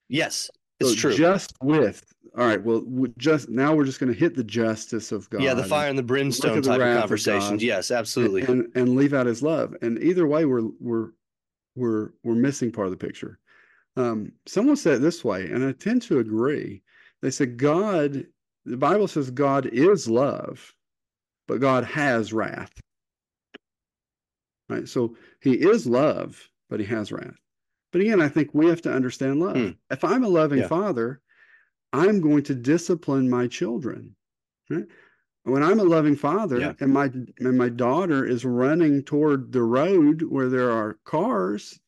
[0.08, 0.50] Yes,
[0.88, 1.16] it's So true.
[1.16, 2.04] Just with
[2.36, 2.84] all right, well,
[3.16, 5.40] just now we're just going to hit the justice of God.
[5.40, 7.50] yeah, the fire and the brimstone the type wrath of of conversations.
[7.50, 7.62] God.
[7.62, 8.42] Yes, and, absolutely.
[8.42, 9.76] and and leave out His love.
[9.82, 11.10] And either way, we're we're
[11.76, 13.38] we're we're missing part of the picture.
[13.96, 16.82] Um, someone said it this way, and I tend to agree.
[17.22, 18.24] They said God,
[18.64, 20.74] the Bible says God is love,
[21.46, 22.72] but God has wrath.
[24.68, 24.88] Right?
[24.88, 27.38] So he is love, but he has wrath.
[27.94, 29.56] But again, I think we have to understand love.
[29.56, 29.70] Hmm.
[29.88, 30.66] If I'm a loving Yeah.
[30.66, 31.20] father,
[31.92, 34.16] I'm going to discipline my children.
[34.68, 34.88] Right?
[35.44, 36.72] When I'm a loving father Yeah.
[36.80, 41.78] and my and my daughter is running toward the road where there are cars,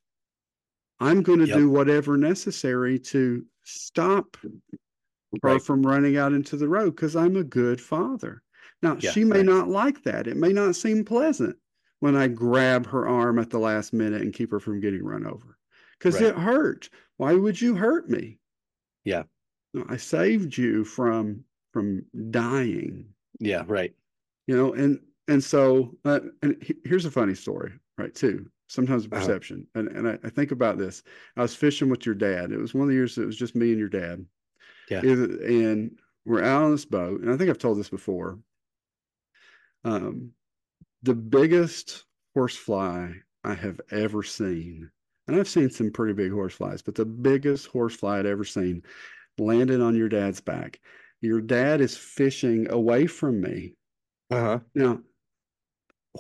[1.01, 1.59] I'm going to Yep.
[1.59, 4.51] do whatever necessary to stop her
[5.43, 5.61] Right.
[5.61, 8.45] from running out into the road because I'm a good father.
[8.81, 9.47] Now, Yeah, she may right.
[9.47, 10.29] not like that.
[10.29, 11.59] It may not seem pleasant
[11.99, 15.27] when I grab her arm at the last minute and keep her from getting run
[15.27, 15.56] over
[15.99, 16.25] because Right.
[16.31, 16.89] it hurt.
[17.17, 18.39] Why would you hurt me?
[19.05, 19.25] Yeah.
[19.89, 23.95] I saved you from from dying Yeah, right.
[24.47, 29.05] you know and and so uh, and he- here's a funny story right too sometimes
[29.05, 29.21] Uh-huh.
[29.21, 31.03] perception and and I, I think about this
[31.37, 33.37] i was fishing with your dad it was one of the years that it was
[33.37, 34.25] just me and your dad
[34.89, 35.03] Yeah.
[35.05, 38.39] It- and we're out on this boat and i think i've told this before
[39.85, 40.33] um
[41.03, 42.05] the biggest
[42.35, 43.13] horsefly
[43.45, 44.91] i have ever seen
[45.29, 48.83] and i've seen some pretty big horseflies but the biggest horsefly i'd ever seen
[49.39, 50.81] landed on your dad's back
[51.21, 53.75] your dad is fishing away from me
[54.31, 54.59] Uh huh.
[54.75, 55.01] now,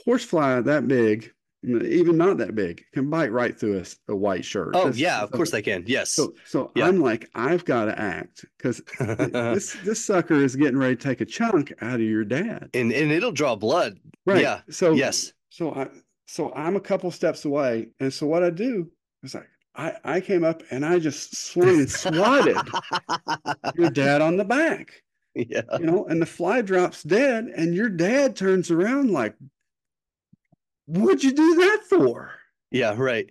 [0.05, 1.33] horsefly that big,
[1.65, 4.71] even not that big, can bite right through a white shirt.
[4.75, 5.85] Oh This- yeah, of course they can.
[5.87, 6.13] Yes.
[6.13, 6.87] So, so Yeah.
[6.89, 11.21] I'm like, I've got to act because this this sucker is getting ready to take
[11.21, 12.71] a chunk out of your dad.
[12.75, 13.99] and and it'll draw blood.
[14.25, 14.43] Right.
[14.43, 14.61] Yeah.
[14.71, 15.33] So Yes.
[15.51, 15.89] So I
[16.27, 18.91] so I'm a couple steps away, and so what I do
[19.27, 22.57] is like I I came up and I just swung and swatted
[23.77, 25.03] your dad on the back.
[25.35, 25.63] yeah.
[25.79, 29.35] You know, and the fly drops dead, and your dad turns around like,
[30.87, 32.31] What'd you do that for?
[32.71, 33.29] Yeah, right.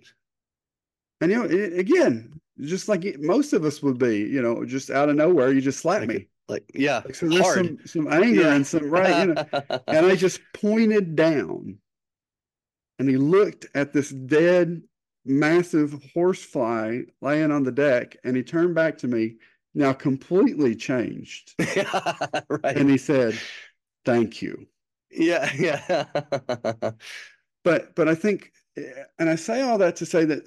[1.20, 1.44] And you know,
[1.78, 5.60] again, just like most of us would be, you know, just out of nowhere, you
[5.60, 6.28] just slap like, me.
[6.48, 7.02] Like, yeah.
[7.04, 7.56] Like, so there's hard.
[7.56, 8.54] some some anger Yeah.
[8.54, 9.44] and some right, you know.
[9.88, 11.78] and I just pointed down,
[12.98, 14.82] and he looked at this dead,
[15.26, 19.36] massive horsefly laying on the deck, and he turned back to me,
[19.74, 22.76] now completely changed, right.
[22.76, 23.38] and he said,
[24.04, 24.66] "Thank you."
[25.10, 26.04] yeah, yeah.
[27.64, 28.52] But but I think,
[29.18, 30.44] and I say all that to say that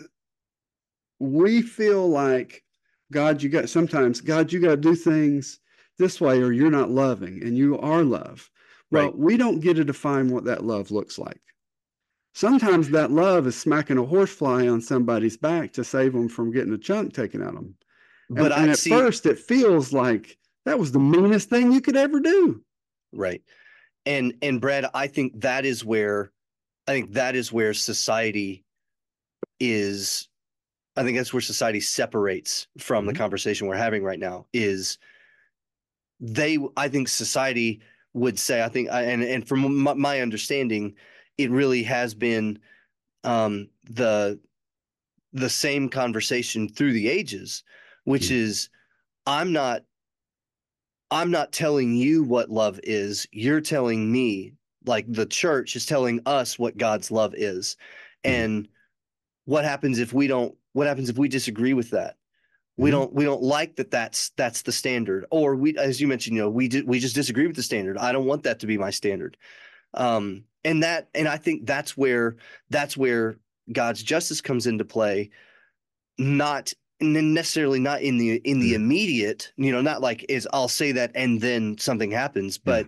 [1.19, 2.63] we feel like
[3.11, 5.59] God, you got sometimes God, you got to do things
[5.97, 8.49] this way, or you're not loving, and you are love.
[8.91, 9.17] Well, Right.
[9.17, 11.41] we don't get to define what that love looks like.
[12.39, 16.71] Sometimes that love is smacking a horsefly on somebody's back to save them from getting
[16.71, 17.75] a chunk taken out of them.
[18.30, 21.82] But and I at see first, it feels like that was the meanest thing you
[21.82, 22.63] could ever do.
[23.12, 23.41] Right.
[24.06, 26.32] And and Brad, I think that is where
[26.88, 28.63] I think that is where society
[29.60, 30.30] is
[30.95, 33.17] I think that's where society separates from the Mhm.
[33.17, 34.97] conversation we're having right now is
[36.21, 37.82] they I think society
[38.13, 40.95] would say I think and and from my, my understanding
[41.39, 42.60] it really has been
[43.23, 44.39] um the
[45.34, 47.63] the same conversation through the ages
[48.04, 48.32] which Mhm.
[48.32, 48.69] is
[49.25, 49.84] I'm not
[51.12, 53.28] I'm not telling you what love is.
[53.32, 54.54] You're telling me,
[54.86, 57.75] like the church is telling us what God's love is.
[58.25, 58.32] Mhm.
[58.32, 58.67] And
[59.45, 62.17] what happens if we don't what happens if we disagree with that?
[62.78, 62.93] We Mhm.
[62.93, 66.43] don't we don't like that that's that's the standard or we as you mentioned, you
[66.43, 67.97] know, we did we just disagree with the standard.
[67.97, 69.38] I don't want that to be my standard.
[69.95, 72.35] Um and that and I think that's where
[72.69, 73.37] that's where
[73.71, 75.29] God's justice comes into play.
[76.17, 80.91] Not necessarily not in the in the immediate you know not like is i'll say
[80.91, 82.87] that and then something happens but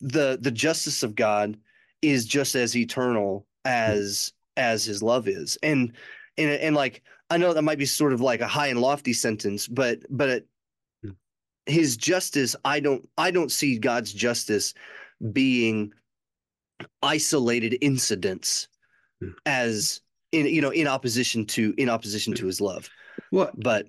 [0.00, 1.56] the the justice of god
[2.02, 5.56] is just as eternal as as his love is.
[5.62, 5.92] And
[6.36, 9.12] and and like i know that might be sort of like a high and lofty
[9.12, 10.46] sentence but but it,
[11.04, 11.14] Mm.
[11.66, 14.74] his justice i don't i don't see god's justice
[15.32, 15.92] being
[17.02, 18.68] isolated incidents
[19.22, 19.34] Mm.
[19.46, 22.88] as in you know in opposition to in opposition to his love.
[23.32, 23.88] Well, but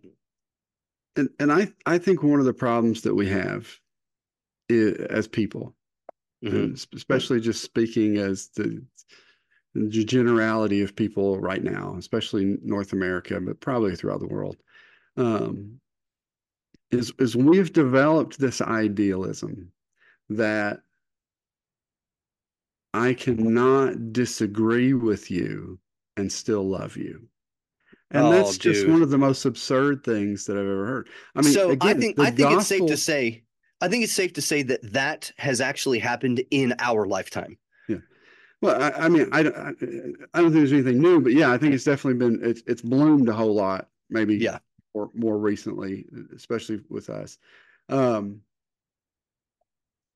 [1.16, 3.68] and, and I, I think one of the problems that we have
[4.72, 5.76] i as people,
[6.44, 8.84] mhm, especially just speaking as the,
[9.76, 14.58] the generality of people right now, especially North America, but probably throughout the world,
[15.18, 15.80] um,
[16.92, 19.72] is is we've developed this idealism
[20.30, 20.82] that
[22.94, 25.80] I cannot disagree with you
[26.18, 27.28] and still love you.
[28.12, 28.92] And Oh, that's just dude.
[28.92, 31.10] one of the most absurd things that I've ever heard.
[31.36, 33.44] I mean, so again, I think I think it's safe to say
[33.82, 37.58] I think it's safe to say that that has actually happened in our lifetime.
[37.88, 37.98] Yeah.
[38.62, 39.70] Well, I, I mean, I, don't- I
[40.38, 42.82] I don't think there's anything new, but yeah, I think it's definitely been it's it's
[42.82, 44.60] bloomed a whole lot, maybe Yeah.
[44.94, 47.38] Or more recently, especially with us.
[47.90, 48.42] Um,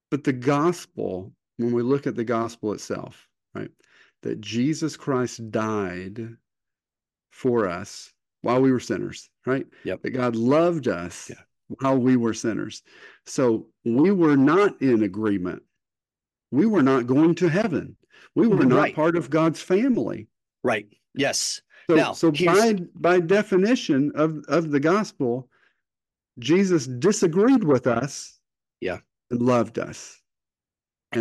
[0.10, 3.72] but the gospel, when we look at the gospel itself, right,
[4.24, 6.38] that Jesus Christ died
[7.32, 8.12] for us
[8.42, 9.66] while we were sinners, right?
[9.84, 10.02] Yep.
[10.04, 11.42] That God loved us Yeah.
[11.80, 12.84] while we were sinners.
[13.26, 15.64] So we were not in agreement.
[16.52, 17.98] We were not going to heaven.
[18.36, 18.96] We were not Right.
[18.96, 20.28] part of God's family.
[20.64, 20.88] Right.
[21.16, 21.62] Yes.
[21.90, 25.50] So, Now, so by by definition of of the gospel,
[26.40, 28.40] Jesus disagreed with us.
[28.80, 29.00] Yeah.
[29.30, 30.22] And loved us.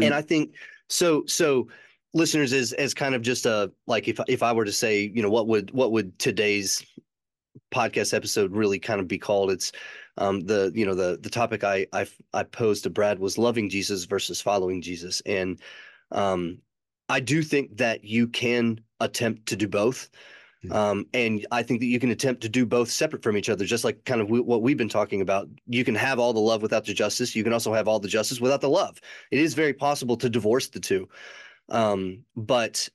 [0.00, 0.55] And, I think
[0.88, 1.68] so so
[2.14, 5.22] listeners is as kind of just a like if if I were to say, you
[5.22, 6.85] know, what would what would today's
[7.72, 9.50] podcast episode really kind of be called?
[9.50, 9.72] It's
[10.18, 13.68] um the you know the the topic I I I posed to Brad was loving
[13.70, 15.61] Jesus versus following Jesus and
[16.11, 16.59] um
[17.09, 20.09] I do think that you can attempt to do both.
[20.64, 20.75] Mhm.
[20.75, 23.64] Um, and I think that you can attempt to do both separate from each other,
[23.64, 25.48] just like kind of w- what we've been talking about.
[25.66, 27.35] You can have all the love without the justice.
[27.35, 29.01] You can also have all the justice without the love.
[29.31, 31.09] It is very possible to divorce the two.
[31.68, 32.88] Um, but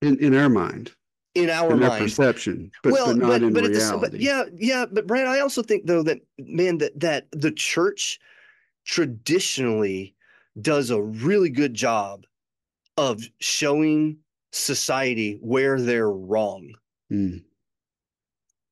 [0.00, 0.92] in, in our mind,
[1.34, 4.20] in our in mind, perception, but, well, but not but in but, at the, but
[4.20, 4.84] yeah, yeah.
[4.90, 8.18] But Brad, I also think though that man that that the church
[8.84, 10.14] traditionally
[10.60, 12.24] does a really good job
[12.96, 14.18] of showing
[14.52, 16.74] society where they're wrong.
[17.10, 17.42] Mm,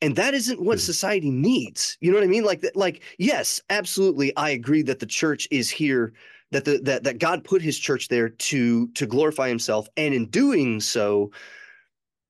[0.03, 0.83] and that isn't what Mhm.
[0.83, 5.07] society needs you know what i mean like like yes absolutely i agree that the
[5.07, 6.13] church is here
[6.53, 10.27] that the that, that god put his church there to to glorify himself and in
[10.27, 11.31] doing so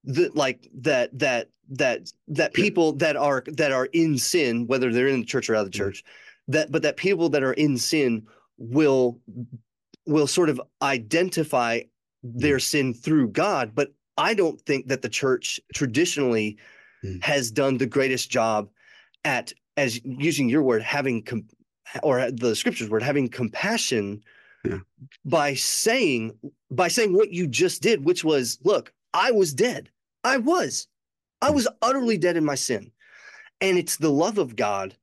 [0.05, 5.07] the like that that that that people that are that are in sin whether they're
[5.07, 5.83] in the church or out of the Mhm.
[5.85, 6.05] church
[6.49, 8.27] that but that people that are in sin
[8.59, 9.21] will
[10.07, 11.81] will sort of identify
[12.23, 13.73] their sin through God.
[13.75, 16.59] But I don't think that the church traditionally
[17.03, 17.23] Mm.
[17.25, 18.69] has done the greatest job
[19.25, 21.49] at as using your word having com-
[22.03, 24.23] or the scriptures word having compassion
[24.67, 24.81] Yeah.
[25.25, 26.39] by saying
[26.71, 29.89] by saying what you just did which was look i was dead
[30.25, 30.89] i was
[31.41, 31.55] i Mm.
[31.55, 32.93] was utterly dead in my sin
[33.63, 34.95] and it's the love of god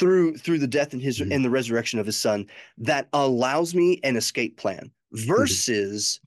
[0.00, 1.32] through through the death and his Mhm.
[1.32, 2.46] and the resurrection of his son
[2.78, 6.26] that allows me an escape plan versus Mm-hmm.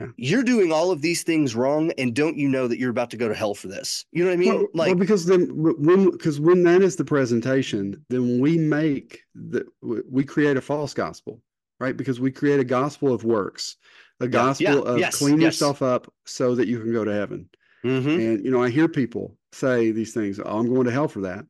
[0.00, 0.08] Yeah.
[0.16, 3.16] you're doing all of these things wrong and don't you know that you're about to
[3.16, 5.48] go to hell for this you know what i mean well, like well, because then
[5.52, 10.94] when because when that is the presentation, then we make the we create a false
[10.94, 11.40] gospel,
[11.78, 11.96] right?
[11.96, 13.76] Because we create a gospel of works,
[14.20, 15.54] a gospel yeah, of yes, clean yes.
[15.54, 17.48] yourself up so that you can go to heaven.
[17.84, 18.16] Mhm.
[18.16, 21.20] And you know, I hear people say these things, oh, I'm going to hell for
[21.20, 21.44] that.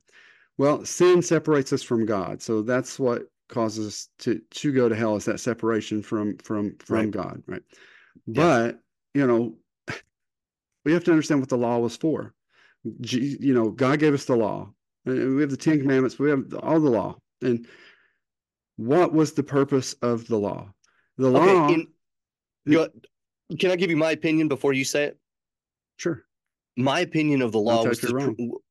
[0.59, 2.43] Well, sin separates us from God.
[2.43, 3.23] So that's what
[3.53, 7.11] causes us to to go to hell is that separation from from from Right.
[7.11, 7.63] God, right?
[8.27, 8.81] But,
[9.15, 9.57] you know,
[10.85, 12.35] we have to understand what the law was for.
[13.01, 14.73] G- you know, God gave us the law.
[15.05, 17.19] We have the 10 commandments, we have all the law.
[17.43, 17.67] And
[18.77, 20.73] what was the purpose of the law?
[21.19, 21.87] The law okay in,
[22.69, 22.89] go,
[23.59, 25.19] can i give you my opinion before you say it
[25.99, 26.25] sure.
[26.77, 28.63] my opinion of the law was take to it pro-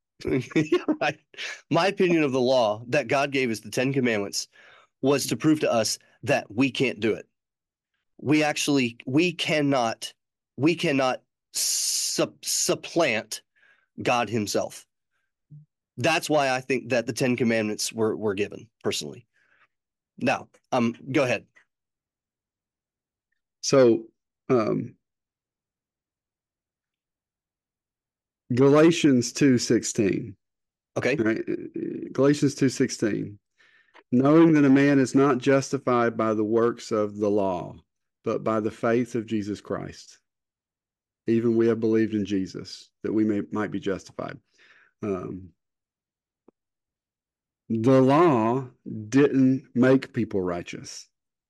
[0.56, 1.20] yeah, right.
[1.70, 4.48] My opinion of the law that God gave us, the Ten Commandments,
[5.02, 7.28] was to prove to us that we can't do it.
[8.20, 10.14] We actually we cannot
[10.58, 11.22] we cannot
[11.54, 13.42] sup- supplant
[14.02, 14.86] God Himself.
[15.98, 19.26] That's why I think that the Ten Commandments were were given personally.
[20.18, 21.46] Now, um, go ahead.
[23.62, 24.06] So,
[24.50, 24.96] um,
[28.54, 30.36] Galatians 2:16.
[30.98, 31.16] Okay.
[31.16, 32.14] Right?
[32.14, 33.38] Galatians 2:16.
[34.12, 37.76] Knowing that a man is not justified by the works of the law,
[38.24, 40.20] but by the faith of Jesus Christ.
[41.28, 44.38] Even we have believed in Jesus that we may might be justified.
[45.04, 45.50] Um,
[47.70, 48.68] the law
[49.10, 51.08] didn't make people righteous.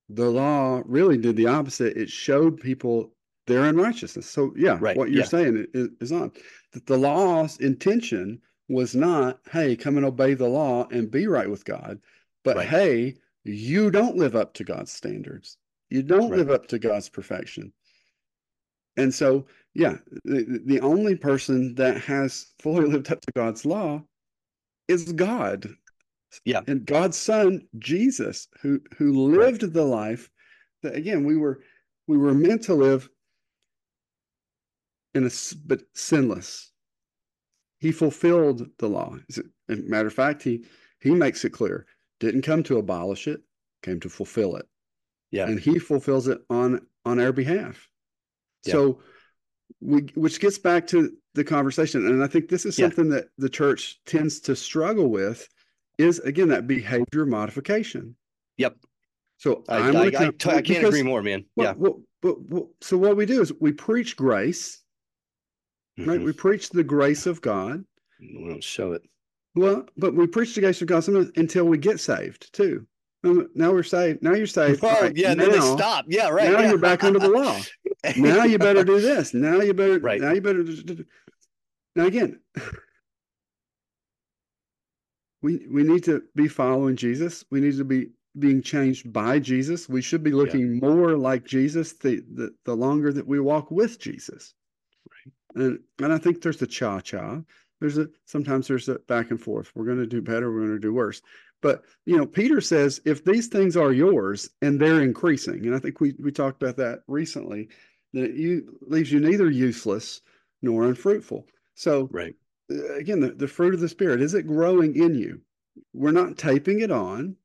[0.10, 1.98] The law really did the opposite.
[1.98, 3.14] It showed people
[3.48, 4.30] their unrighteousness.
[4.30, 5.26] So yeah, Right, what you're yeah.
[5.26, 6.32] saying is, is on
[6.74, 8.40] that the law's intention
[8.70, 12.00] was not, hey, come and obey the law and be right with God,
[12.44, 12.68] but Right.
[12.68, 15.58] hey, you don't live up to God's standards.
[15.90, 16.40] You don't Right.
[16.40, 17.74] live up to God's perfection.
[18.98, 24.04] And so, yeah, the, the only person that has fully lived up to God's law
[24.88, 25.70] is God.
[26.46, 26.62] Yeah.
[26.68, 30.30] And God's son, Jesus, who who lived the life
[30.82, 31.62] that again we were
[32.08, 33.10] we were meant to live
[35.14, 35.32] in a
[35.66, 36.72] but sinless.
[37.80, 39.18] He fulfilled the law.
[39.30, 40.66] As a matter of fact, he
[41.02, 41.86] he makes it clear.
[42.22, 43.42] Didn't come to abolish it,
[43.84, 44.66] came to fulfill it.
[45.32, 45.48] Yeah.
[45.48, 47.90] And he fulfills it on on our behalf.
[48.66, 48.72] Yeah.
[48.74, 49.00] So
[49.82, 52.06] we which gets back to the conversation.
[52.08, 52.86] And I think this is Yeah.
[52.86, 55.48] something that the church tends to struggle with
[55.98, 58.16] is again that behavior modification.
[58.58, 58.78] Yep.
[59.38, 61.46] So I, I'm I, I, come- I can't because- agree more, man.
[61.56, 61.74] well, yeah.
[61.78, 64.84] well, but, well, so what we do is we preach grace,
[65.98, 66.20] right?
[66.20, 66.26] Mhm.
[66.26, 67.84] We preach the grace of God.
[68.20, 69.02] We don't show it.
[69.56, 72.88] Well, but we preach the grace of God until we get saved too.
[73.24, 74.24] Um, Now we're saved.
[74.24, 74.82] Now you're saved.
[74.82, 76.06] Right, yeah, and then they stop.
[76.08, 76.50] Yeah, right.
[76.50, 76.70] now yeah.
[76.70, 77.60] you're back under the law.
[78.18, 79.32] Now you better do this.
[79.32, 80.00] Now you better.
[80.00, 80.20] Right.
[80.20, 80.66] Now you better.
[81.96, 82.40] Now again,
[85.44, 87.46] we we need to be following Jesus.
[87.52, 88.08] We need to be
[88.40, 89.88] being changed by Jesus.
[89.88, 94.00] We should be looking more like Jesus the, the the longer that we walk with
[94.00, 94.56] Jesus.
[95.56, 95.64] Right.
[95.64, 97.42] And and I think there's the cha cha.
[97.82, 99.72] There's a sometimes there's a back and forth.
[99.76, 100.52] We're going to do better.
[100.52, 101.22] We're going to do worse.
[101.62, 105.80] But you know, Peter says if these things are yours and they're increasing, and I
[105.80, 107.70] think we we talked about that recently,
[108.14, 110.22] that it you leaves you neither useless
[110.62, 111.48] nor unfruitful.
[111.76, 112.36] So Right.
[112.72, 115.42] uh, again, the, the fruit of the spirit is it growing in you?
[115.94, 117.36] We're not taping it on.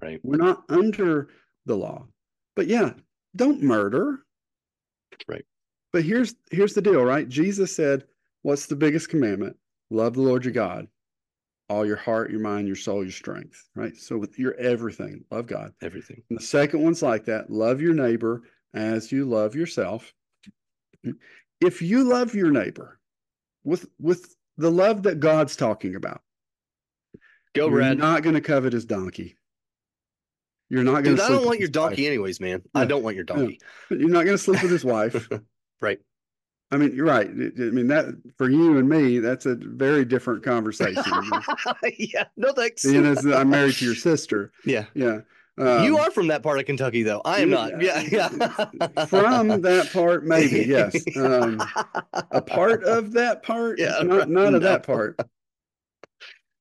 [0.00, 0.20] Right.
[0.24, 1.28] We're not under
[1.66, 2.06] the law.
[2.56, 2.94] But yeah,
[3.36, 4.24] don't murder.
[5.28, 5.44] Right.
[5.92, 7.28] But here's here's the deal, right?
[7.28, 8.04] Jesus said,
[8.42, 9.56] "What's the biggest commandment?
[9.90, 10.88] Love the Lord your God,
[11.68, 13.96] all your heart, your mind, your soul, your strength." Right.
[13.96, 15.72] So with your everything, love God.
[15.82, 16.22] Everything.
[16.30, 18.42] And the second one's like that: love your neighbor
[18.74, 20.12] as you love yourself.
[21.60, 22.98] If you love your neighbor
[23.64, 26.22] with with the love that God's talking about,
[27.54, 29.36] Go, you're not going to covet his donkey.
[30.70, 31.22] You're not going to.
[31.22, 32.62] I don't want your donkey anyways, man.
[32.74, 33.60] I don't want your donkey.
[33.90, 35.28] You're not going to sleep with his wife.
[35.82, 35.98] Right.
[36.72, 37.28] I mean, you're right.
[37.28, 41.04] I mean, that for you and me, that's a very different conversation.
[41.98, 42.82] yeah, no thanks.
[42.84, 44.50] you know, I'm married to your sister.
[44.64, 45.20] Yeah, Yeah.
[45.58, 47.20] you Um, are from that part of Kentucky, though.
[47.26, 47.82] I am you- not.
[47.82, 48.28] Yeah, yeah.
[49.06, 50.96] from that part, maybe, yes.
[51.14, 51.62] Um,
[52.30, 55.20] a part of that part, Yeah, not, not of that part.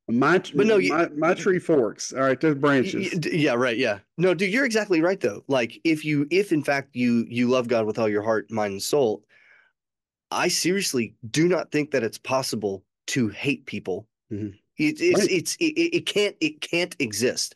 [0.10, 2.12] My, But no, you- my, my tree forks.
[2.12, 3.14] All right, Y- branches.
[3.32, 3.78] Yeah, right.
[3.78, 4.00] Yeah.
[4.18, 5.46] No, dude, you're exactly right though.
[5.48, 8.74] Like if you if in fact you you love God with all your heart, mind,
[8.74, 9.24] and soul,
[10.32, 14.08] I seriously do not think that it's possible to hate people.
[14.32, 14.58] Mhm.
[14.78, 15.32] It, it's Right.
[15.32, 17.56] it's it, it it can't it can't exist.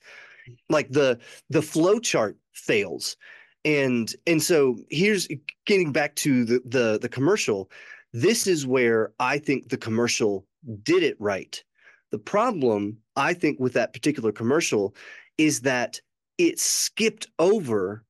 [0.70, 1.20] Like the
[1.50, 3.18] the flow chart fails.
[3.64, 5.28] And and so here's
[5.66, 7.72] getting back to the the the commercial.
[8.14, 10.46] This is where I think the commercial
[10.84, 11.64] did it right.
[12.12, 14.96] The problem, I think, with that particular commercial
[15.38, 16.00] is that
[16.38, 18.06] it skipped over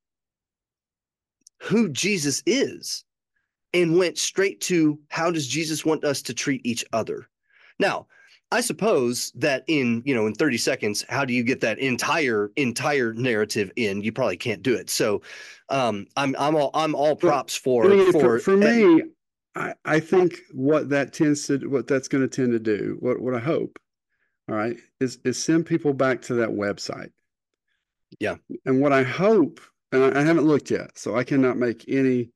[1.62, 3.05] who Jesus is
[3.76, 7.28] and went straight to how does Jesus want us to treat each other.
[7.78, 8.08] Now,
[8.52, 12.52] I suppose that in, you know, in 30 seconds, how do you get that entire
[12.56, 14.02] entire narrative in?
[14.02, 14.90] You probably can't do it.
[14.90, 15.22] So,
[15.70, 19.04] um, I'm I'm all I'm all props for I mean, for for, for me,
[19.56, 23.20] I, I think what that tends to what that's going to tend to do, what
[23.20, 23.78] what I hope,
[24.48, 27.10] all right, is is send people back to that website.
[28.20, 28.36] Yeah.
[28.66, 29.60] And what I hope,
[29.92, 32.30] and I, I haven't looked yet, so I cannot make any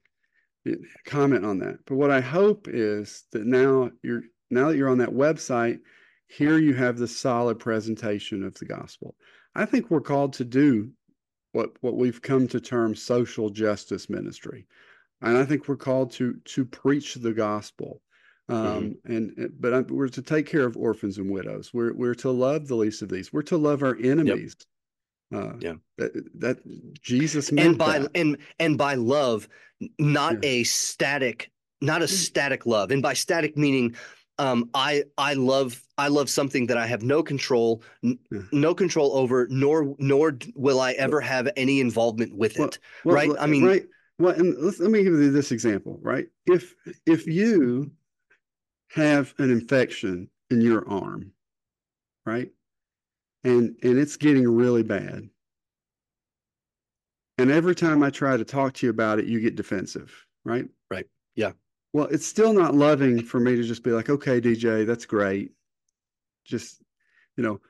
[1.05, 1.77] comment on that.
[1.85, 5.79] But what I hope is that now you're now that you're on that website,
[6.27, 9.15] here you have the solid presentation of the gospel.
[9.55, 10.91] I think we're called to do
[11.51, 14.67] what what we've come to term social justice ministry
[15.21, 18.01] and I think we're called to to preach the gospel.
[18.47, 21.71] Um, and and- but I, we're to take care of orphans and widows.
[21.73, 23.31] We're we're to love the least of these.
[23.31, 24.55] We're to love our enemies.
[25.33, 25.75] Uh, Yeah.
[25.97, 26.57] That, that
[27.01, 28.11] Jesus meant and by that.
[28.15, 29.47] and and by love
[29.99, 30.49] not Yeah.
[30.49, 31.51] a static
[31.81, 32.09] not a Mm.
[32.09, 33.95] static love and by static meaning
[34.37, 38.41] um i i love i love something that i have no control n- Yeah.
[38.51, 43.15] no control over nor nor will i ever have any involvement with Well, it Well,
[43.15, 43.29] right?
[43.29, 43.85] well, I mean- right.
[44.17, 46.27] Well, and let's, let me give you this example, right?
[46.45, 46.75] If
[47.05, 47.91] if you
[48.89, 51.31] have an infection in your arm,
[52.25, 52.51] right,
[53.43, 55.29] and and it's getting really bad,
[57.37, 60.13] and every time I try to talk to you about it, you get defensive,
[60.43, 60.67] right?
[60.91, 61.05] Right.
[61.35, 61.53] Yeah.
[61.93, 65.51] Well, it's still not loving for me to just be like, okay, DJ, that's great.
[66.45, 66.81] Just,
[67.37, 67.61] you know,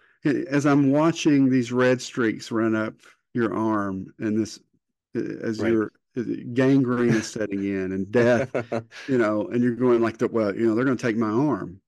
[0.47, 2.95] as I'm watching these red streaks run up
[3.33, 4.59] your arm and this
[5.15, 5.69] as Right.
[5.71, 8.53] your uh, gangrene is setting in and death,
[9.07, 11.29] you know, and you're going like, the, well, you know, they're going to take my
[11.29, 11.81] arm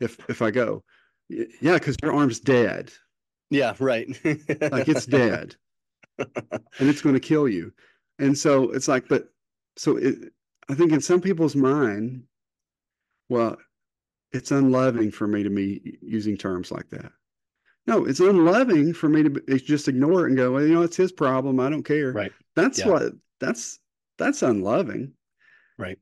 [0.00, 0.84] if if I go.
[1.28, 2.92] Yeah, because your arm's dead,
[3.50, 5.54] yeah right like it's dead,
[6.18, 6.28] and
[6.80, 7.72] it's going to kill you.
[8.18, 9.28] And so it's like, but
[9.76, 10.32] so it,
[10.68, 12.24] I think in some people's mind,
[13.28, 13.58] well,
[14.32, 17.12] it's unloving for me to be using terms like that.
[17.86, 20.82] No, it's unloving for me to be, just ignore it and go, well, you know,
[20.82, 21.60] it's his problem.
[21.60, 22.12] I don't care.
[22.12, 22.32] Right.
[22.56, 22.88] That's Yeah.
[22.88, 23.78] what that's
[24.18, 25.12] that's unloving.
[25.78, 25.98] Right.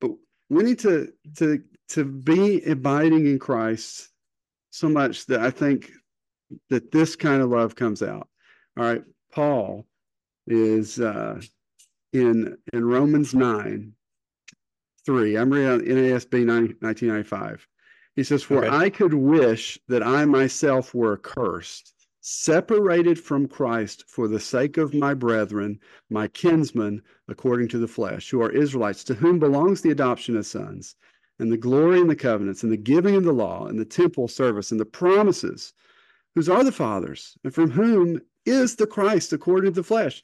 [0.00, 0.12] But
[0.48, 4.08] we need to to to be abiding in Christ
[4.70, 5.90] so much that I think
[6.70, 8.28] that this kind of love comes out.
[8.76, 9.04] All right.
[9.32, 9.86] Paul
[10.46, 11.40] is uh
[12.12, 13.92] in in Romans 9
[15.04, 15.36] 3.
[15.36, 17.66] I'm reading NASB 90, 1995.
[18.14, 18.68] He says, For Okay.
[18.68, 24.92] I could wish that I myself were accursed, separated from Christ for the sake of
[24.92, 25.78] my brethren,
[26.10, 30.44] my kinsmen, according to the flesh, who are Israelites, to whom belongs the adoption of
[30.44, 30.96] sons,
[31.38, 34.28] and the glory and the covenants, and the giving of the law, and the temple
[34.28, 35.72] service, and the promises,
[36.38, 40.22] whose are the fathers, and from whom is the Christ according to the flesh,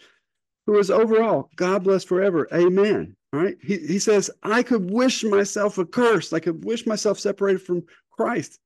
[0.64, 2.46] who is over all, God bless forever.
[2.54, 3.16] Amen.
[3.32, 3.56] All right.
[3.60, 6.32] He, he says, I could wish myself accursed.
[6.32, 8.60] I could wish myself separated from Christ.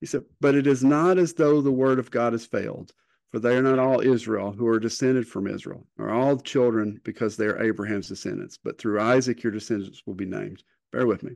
[0.00, 2.94] He said, but it is not as though the word of God has failed,
[3.30, 7.36] for they are not all Israel who are descended from Israel, or all children because
[7.36, 10.62] they are Abraham's descendants, but through Isaac your descendants will be named.
[10.92, 11.32] Bear with me.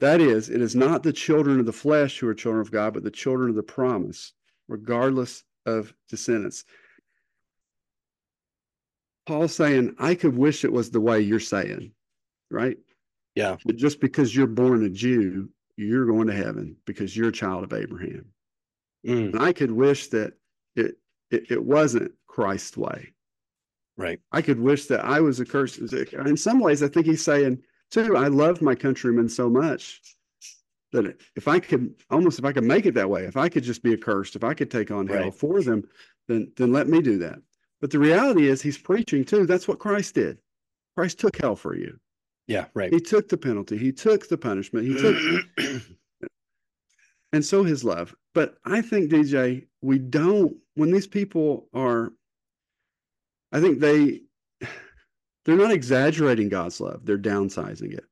[0.00, 2.94] That is, it is not the children of the flesh who are children of God,
[2.94, 4.32] but the children of the promise,
[4.68, 6.64] regardless of descendants.
[9.26, 11.92] Paul's saying, I could wish it was the way you're saying,
[12.50, 12.76] right?
[13.34, 13.56] Yeah.
[13.64, 17.64] But just because you're born a Jew, you're going to heaven because you're a child
[17.64, 18.26] of Abraham.
[19.06, 20.34] Mm, And I could wish that
[20.76, 20.96] it
[21.30, 23.12] it, it wasn't Christ's way.
[23.96, 25.78] right I could wish that I was a curse.
[25.78, 27.62] In some ways, I think he's saying
[27.94, 30.02] too, I love my countrymen so much
[30.92, 33.62] that if I could almost if I could make it that way, if I could
[33.64, 35.34] just be accursed, if I could take on hell Right.
[35.34, 35.88] for them,
[36.28, 37.38] then then let me do that.
[37.80, 39.46] But the reality is he's preaching too.
[39.46, 40.38] That's what Christ did.
[40.96, 41.98] Christ took hell for you.
[42.46, 42.92] Yeah, right.
[42.92, 43.76] He took the penalty.
[43.78, 44.86] He took the punishment.
[44.86, 45.16] He took,
[47.32, 48.14] and so his love.
[48.34, 50.56] But I think DJ, we don't.
[50.74, 52.12] When these people are,
[53.52, 54.22] I think they,
[55.44, 57.04] they're not exaggerating God's love.
[57.04, 58.04] They're downsizing it,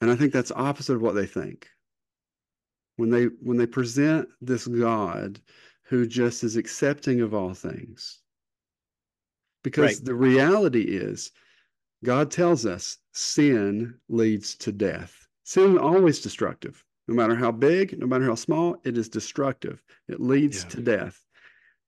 [0.00, 1.68] and I think that's opposite of what they think.
[2.96, 5.40] When they when they present this God
[5.84, 8.20] who just is accepting of all things,
[9.64, 10.04] because Right.
[10.04, 11.32] the reality is
[12.04, 15.26] God tells us sin leads to death.
[15.44, 16.84] Sin is always destructive.
[17.08, 19.82] No matter how big, no matter how small, it is destructive.
[20.08, 20.68] It leads Yeah.
[20.70, 21.26] to death.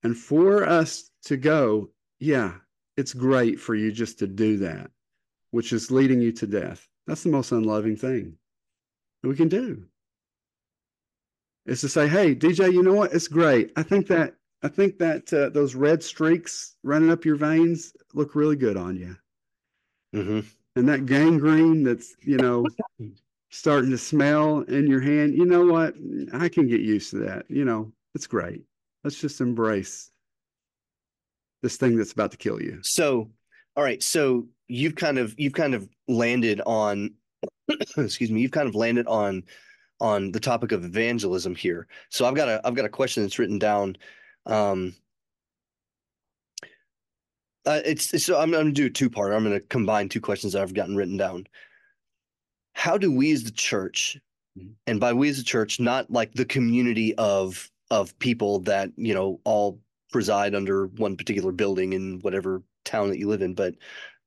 [0.03, 2.59] And for us to go, yeah,
[2.97, 4.91] it's great for you just to do that,
[5.51, 6.89] which is leading you to death.
[7.07, 8.39] That's the most unloving thing
[9.23, 9.85] that we can do.
[11.67, 13.13] Is to say, hey, DJ, you know what?
[13.13, 13.73] It's great.
[13.77, 18.35] I think that I think that uh, those red streaks running up your veins look
[18.37, 19.17] really good on you
[20.13, 20.41] hmm
[20.77, 22.75] and that gangrene that's you know
[23.51, 25.95] starting to smell in your hand you know what
[26.35, 28.63] i can get used to that you know it's great
[29.05, 30.12] let's just embrace
[31.63, 33.31] this thing that's about to kill you So,
[33.77, 34.03] all right.
[34.03, 37.15] So you've kind of you've kind of landed on,
[37.97, 39.45] excuse me, you've kind of landed on
[40.01, 41.87] on the topic of evangelism here.
[42.11, 43.97] So I've got a I've got a question that's written down.
[44.47, 44.95] Um,
[47.65, 49.33] uh, it's, it's so I'm, I'm gonna do a two part.
[49.33, 51.47] I'm gonna combine two questions that I've gotten written down.
[52.75, 54.19] How do we as the church,
[54.59, 54.75] Mhm.
[54.87, 59.15] and by we as a church, not like the community of of people that you
[59.15, 59.81] know all
[60.13, 63.75] preside under one particular building in whatever town that you live in, but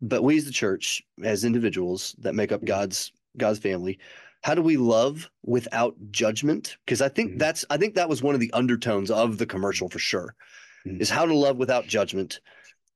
[0.02, 2.68] but we as the church, as individuals that make up Mhm.
[2.68, 4.00] God's God's family,
[4.44, 6.78] how do we love without judgment?
[6.86, 7.40] Because I think Mhm.
[7.40, 10.36] that's I think that was one of the undertones of the commercial for sure,
[10.86, 11.02] Mhm.
[11.02, 12.42] is how to love without judgment.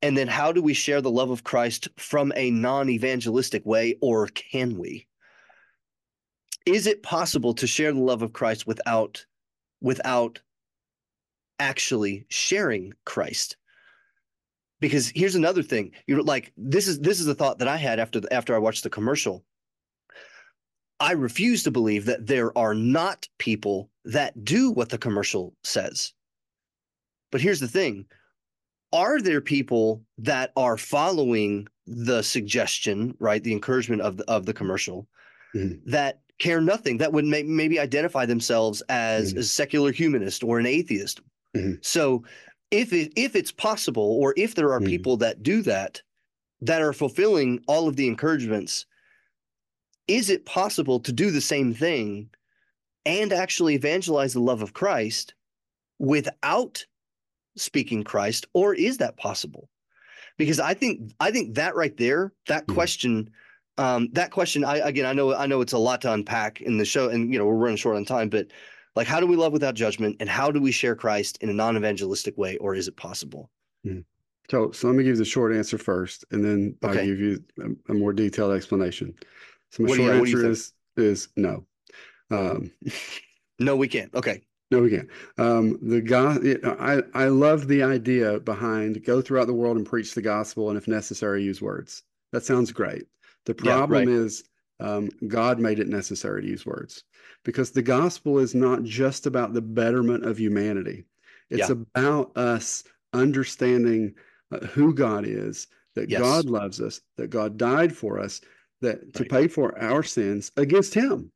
[0.02, 4.28] And then how do we share the love of Christ from a non-evangelistic way, or
[4.28, 5.08] can we?
[6.66, 9.26] Is it possible to share the love of Christ without
[9.82, 10.42] without
[11.60, 13.58] actually sharing Christ?
[14.80, 15.92] Because here's another thing.
[16.08, 18.60] You're like this is this is the thought that I had after the, after I
[18.60, 19.44] watched the commercial.
[21.02, 26.14] I refuse to believe that there are not people that do what the commercial says.
[27.32, 28.06] But here's the thing.
[28.92, 33.44] Are there people that are following the suggestion, right?
[33.44, 35.08] The encouragement of the, of the commercial
[35.56, 35.82] Mhm.
[35.86, 39.38] that care nothing, that would may, maybe identify themselves as Mhm.
[39.40, 41.22] a secular humanist or an atheist.
[41.56, 41.84] Mhm.
[41.84, 42.24] So
[42.72, 44.88] if it, if it's possible, or if there are Mhm.
[44.88, 46.02] people that do that,
[46.62, 48.86] that are fulfilling all of the encouragements,
[50.08, 52.30] is it possible to do the same thing
[53.06, 55.34] and actually evangelize the love of Christ
[56.00, 56.86] without
[57.58, 59.70] speaking Christ, or is that possible?
[60.38, 62.74] Because I think I think that right there, that Mhm.
[62.74, 63.32] question,
[63.78, 66.78] um, that question, I again, I know I know it's a lot to unpack in
[66.78, 68.48] the show, and you know we're running short on time, but
[68.96, 71.54] like, how do we love without judgment, and how do we share Christ in a
[71.54, 73.50] non-evangelistic way, or is it possible?
[74.50, 77.44] so so let me give you the short answer first and then i'll give you
[77.62, 79.14] a, a more detailed explanation
[79.72, 81.66] so my What short you answer is is no
[82.32, 82.72] um
[83.60, 84.14] No, we can't.
[84.16, 85.10] Okay, No, we can't.
[85.38, 86.46] Um, the God,
[86.80, 90.78] I I love the idea behind go throughout the world and preach the gospel, and
[90.78, 92.04] if necessary, use words.
[92.32, 93.08] That sounds great.
[93.46, 94.08] The Yeah, problem right.
[94.08, 94.44] is
[94.80, 97.04] um, God made it necessary to use words
[97.44, 101.06] because the gospel is not just about the betterment of humanity.
[101.50, 101.76] It's Yeah.
[101.96, 104.16] about us understanding
[104.52, 106.20] uh, who God is, that Yes.
[106.22, 108.42] God loves us, that God died for us,
[108.82, 111.32] that to pay for our sins against Him.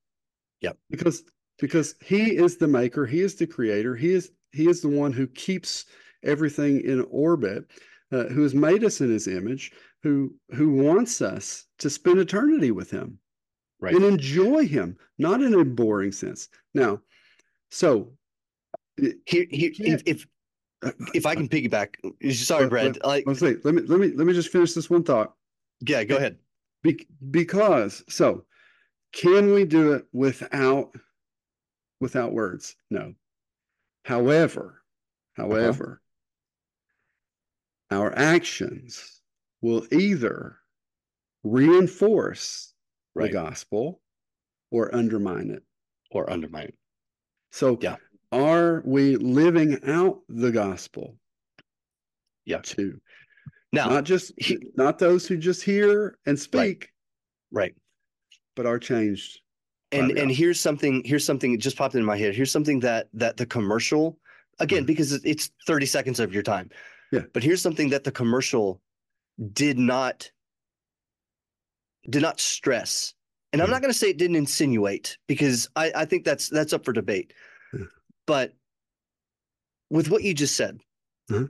[0.61, 0.77] Yep.
[0.89, 1.23] Because
[1.59, 5.11] because He is the maker, He is the creator, He is He is the one
[5.11, 5.85] who keeps
[6.23, 7.65] everything in orbit,
[8.11, 9.71] uh, who has made us in His image,
[10.01, 13.19] who who wants us to spend eternity with Him
[13.83, 13.95] right.
[13.95, 16.49] and enjoy Him, not in a boring sense.
[16.73, 17.01] Now,
[17.69, 18.13] so
[18.97, 19.15] Here,
[19.49, 20.27] here, if if
[21.13, 21.95] if I can piggyback,
[22.33, 22.99] sorry, Let- Brad.
[23.03, 23.55] Like, let's see.
[23.63, 25.33] Let me let me let me just finish this one thought.
[25.81, 26.37] yeah, go ahead.
[26.83, 28.45] Be- because so
[29.13, 30.93] can we do it without
[32.01, 33.13] without words no
[34.03, 34.81] however
[35.37, 35.47] uh-huh.
[35.47, 36.01] however
[37.91, 39.21] our actions
[39.61, 40.57] will either
[41.43, 42.72] reinforce
[43.15, 43.31] Right.
[43.31, 44.01] the gospel
[44.71, 45.63] or undermine it
[46.11, 46.65] Or undermine.
[46.69, 46.75] it.
[47.51, 47.97] so Yeah.
[48.31, 51.17] are we living out the gospel
[52.45, 52.61] Yeah.
[52.63, 52.99] too
[53.71, 56.91] Now, not just he- not those who just hear and speak
[57.51, 57.75] right.
[58.55, 59.39] but are changed
[59.91, 63.09] and and here's something here's something that just popped into my head here's something that
[63.13, 64.19] that the commercial
[64.59, 64.87] again Mhm.
[64.87, 66.69] because it's 30 seconds of your time
[67.11, 67.25] Yeah.
[67.33, 68.81] but here's something that the commercial
[69.53, 70.31] did not
[72.09, 73.13] did not stress,
[73.51, 73.71] and I'm Mhm.
[73.71, 76.93] not going to say it didn't insinuate because I, I think that's that's up for
[76.93, 77.33] debate.
[78.25, 78.53] But
[79.89, 80.79] with what you just said,
[81.29, 81.47] Uh-huh.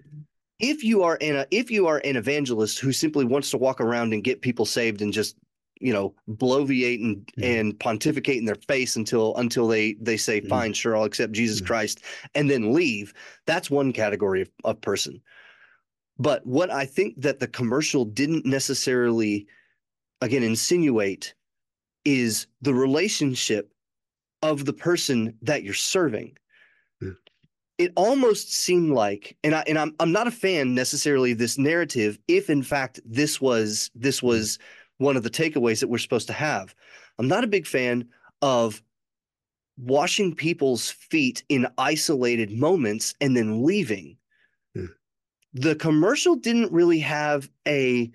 [0.60, 4.14] if you are an if you are an evangelist who simply wants to walk around
[4.14, 5.36] and get people saved and just
[5.80, 7.48] you know bloviate and Yeah.
[7.48, 10.50] and pontificate in their face until until they they say Mhm.
[10.50, 11.68] fine sure I'll accept Jesus Yeah.
[11.68, 12.02] Christ
[12.36, 13.14] and then leave
[13.48, 15.22] that's one category of, of person
[16.20, 19.48] but what I think that the commercial didn't necessarily
[20.24, 21.34] again insinuate
[22.06, 23.72] is the relationship
[24.42, 26.36] of the person that you're serving
[27.78, 31.58] it almost seemed like and I and I'm I'm not a fan necessarily of this
[31.58, 34.60] narrative if in fact this was this was
[34.98, 36.76] one of the takeaways that we're supposed to have.
[37.20, 38.08] I'm not a big fan
[38.42, 38.82] of
[39.78, 44.18] washing people's feet in isolated moments and then leaving.
[44.76, 44.86] Yeah.
[45.54, 48.12] The commercial didn't really have a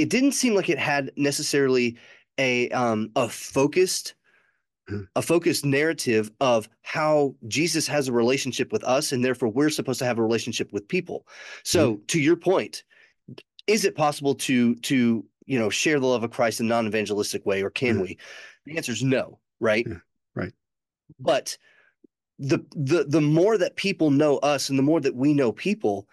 [0.00, 1.96] it didn't seem like it had necessarily
[2.38, 4.14] a um a focused
[4.88, 5.02] hmm.
[5.16, 9.98] a focused narrative of how Jesus has a relationship with us and therefore we're supposed
[9.98, 11.26] to have a relationship with people.
[11.64, 12.04] So hmm.
[12.08, 12.84] to your point,
[13.66, 17.44] is it possible to to you know share the love of Christ in a non-evangelistic
[17.44, 18.02] way or can Yeah.
[18.02, 18.18] we?
[18.66, 19.86] The answer is no, right?
[19.86, 19.98] Yeah,
[20.34, 20.52] right.
[21.18, 21.56] But
[22.38, 26.08] the the the more that people know us and the more that we know people,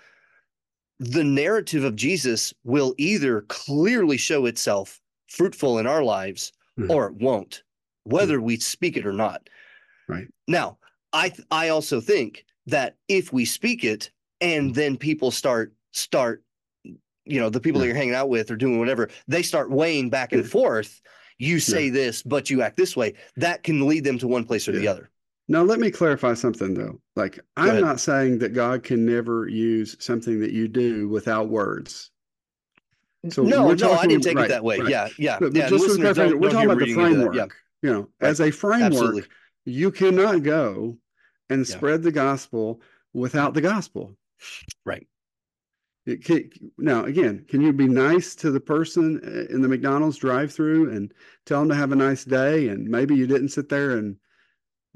[0.99, 6.89] the narrative of Jesus will either clearly show itself fruitful in our lives Mhm.
[6.89, 7.63] or it won't,
[8.03, 9.49] whether we speak it or not.
[10.07, 10.27] Right.
[10.47, 10.77] Now,
[11.13, 16.43] I th- I also think that if we speak it and then people start start
[17.25, 20.09] you know the people that you're hanging out with or doing whatever they start weighing
[20.09, 21.01] back and forth
[21.39, 24.67] you say this but you act this way that can lead them to one place
[24.67, 25.09] or the other
[25.49, 26.99] Now, let me clarify something though.
[27.15, 32.11] Like, I'm not saying that God can never use something that you do without words.
[33.29, 34.89] So no we're no i didn't take right, it that way right.
[34.89, 37.09] yeah yeah But, but yeah just listeners don't- we're don't talking about the reading into
[37.09, 37.15] that.
[37.15, 37.35] framework.
[37.35, 37.45] yeah
[37.81, 38.29] You know, Right.
[38.29, 39.23] as a framework, absolutely
[39.65, 40.97] you cannot go
[41.49, 41.75] and Yeah.
[41.75, 42.79] spread the gospel
[43.13, 44.15] without the gospel.
[44.85, 45.07] right
[46.05, 50.17] It can, now, again, can you be nice to the person uh, in the McDonald's
[50.17, 51.11] drive-through and
[51.45, 52.69] tell them to have a nice day?
[52.69, 54.17] And maybe you didn't sit there and, and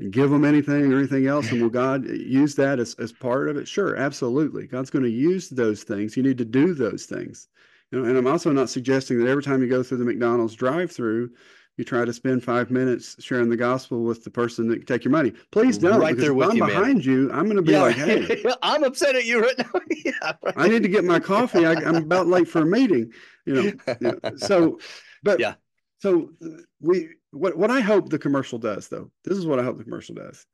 [0.09, 1.51] give them anything or anything else.
[1.51, 3.67] And will God use that as, as part of it?
[3.67, 4.67] Sure, absolutely.
[4.67, 6.17] God's going to use those things.
[6.17, 7.47] You need to do those things.
[7.91, 10.55] You know, and I'm also not suggesting that every time you go through the McDonald's
[10.55, 11.29] drive-through,
[11.77, 15.03] you try to spend five minutes sharing the gospel with the person that can take
[15.03, 15.31] your money.
[15.51, 15.99] Please don't.
[15.99, 16.69] Right there with I'm you, man.
[16.69, 18.43] behind you, I'm going to be yeah like, hey.
[18.61, 20.53] i'm upset at you right now yeah right.
[20.57, 21.65] I need to get my coffee.
[21.65, 23.11] I, I'm about late for a meeting.
[23.45, 24.79] You know, you know, so,
[25.23, 25.55] but Yeah.
[25.99, 29.09] So uh, we what what I hope the commercial does though.
[29.23, 30.45] This is what I hope the commercial does.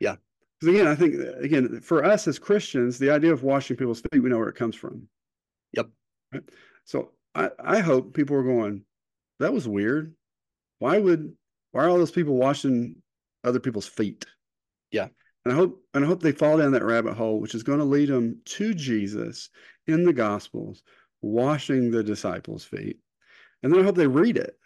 [0.00, 0.16] Yeah.
[0.60, 4.22] Because again, I think again for us as Christians, the idea of washing people's feet,
[4.22, 5.08] we know where it comes from.
[5.72, 5.88] Yep.
[6.32, 6.42] Right?
[6.84, 8.84] So I I hope people are going.
[9.38, 10.14] That was weird.
[10.78, 11.34] Why would
[11.72, 12.96] why are all those people washing
[13.44, 14.26] other people's feet?
[14.90, 15.08] Yeah.
[15.44, 17.78] And I hope and I hope they fall down that rabbit hole, which is going
[17.78, 19.48] to lead them to Jesus
[19.86, 20.82] in the Gospels,
[21.22, 22.98] washing the disciples' feet.
[23.62, 24.56] And then I hope they read it.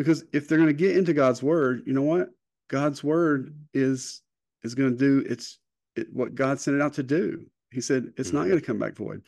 [0.00, 2.30] Because if they're going to get into God's word, you know what?
[2.68, 4.22] God's word is
[4.62, 5.58] is going to do it's
[5.94, 7.44] it, what God sent it out to do.
[7.70, 8.48] He said it's not Mhm.
[8.48, 9.20] going to come back void.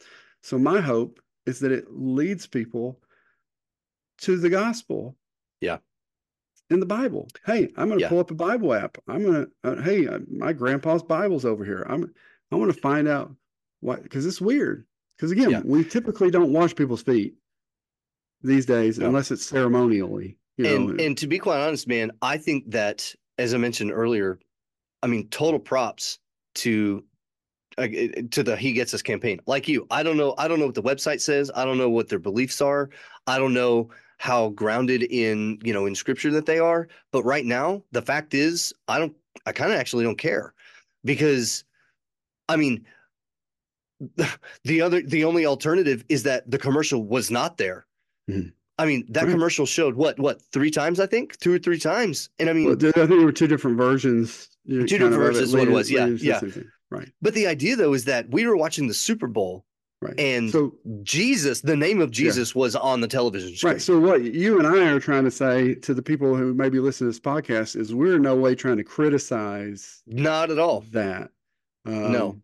[0.42, 3.02] So my hope is that it leads people
[4.22, 5.14] to the gospel.
[5.60, 5.76] Yeah.
[6.70, 7.28] In the Bible.
[7.44, 8.08] Hey, I'm going to Yeah.
[8.08, 8.96] pull up a Bible app.
[9.06, 11.84] I'm going to uh, hey, uh, my grandpa's Bible's over here.
[11.86, 12.14] I'm
[12.50, 13.36] I want to find out
[13.80, 14.86] why cuz it's weird.
[15.18, 15.60] Cuz again, Yeah.
[15.66, 17.36] we typically don't wash people's feet
[18.40, 19.08] these days No.
[19.08, 20.74] unless it's ceremonially, you know.
[20.74, 24.38] and and to be quite honest man i think that as i mentioned earlier
[25.02, 26.18] i mean total props
[26.54, 27.04] to
[27.78, 27.88] uh,
[28.30, 29.40] to the he gets us campaign.
[29.46, 31.50] Like you i don't know i don't know what the website says.
[31.54, 32.90] I don't know what their beliefs are.
[33.26, 36.88] I don't know how grounded in you know in scripture that they are.
[37.12, 39.14] But right now the fact is i don't
[39.46, 40.54] i kind of actually don't care.
[41.04, 41.64] Because
[42.48, 42.84] i mean
[44.64, 47.86] the other the only alternative is that the commercial was not there.
[48.28, 48.52] Mhm.
[48.78, 52.30] I mean that commercial showed what what three times i think two or three times
[52.38, 54.48] and i mean Well, I think there were two different versions.
[54.68, 56.66] Two different versions what it was, yeah, leading to the yeah.
[56.90, 57.10] Right.
[57.20, 59.64] but the idea though is that we were watching the super bowl
[60.00, 60.18] Right.
[60.18, 63.80] and so jesus the name of jesus was on the television screen right.
[63.82, 67.06] So what you and I are trying to say to the people who maybe listen
[67.06, 71.30] to this podcast is we're in no way trying to criticize not at all that.
[71.86, 72.40] Um, No.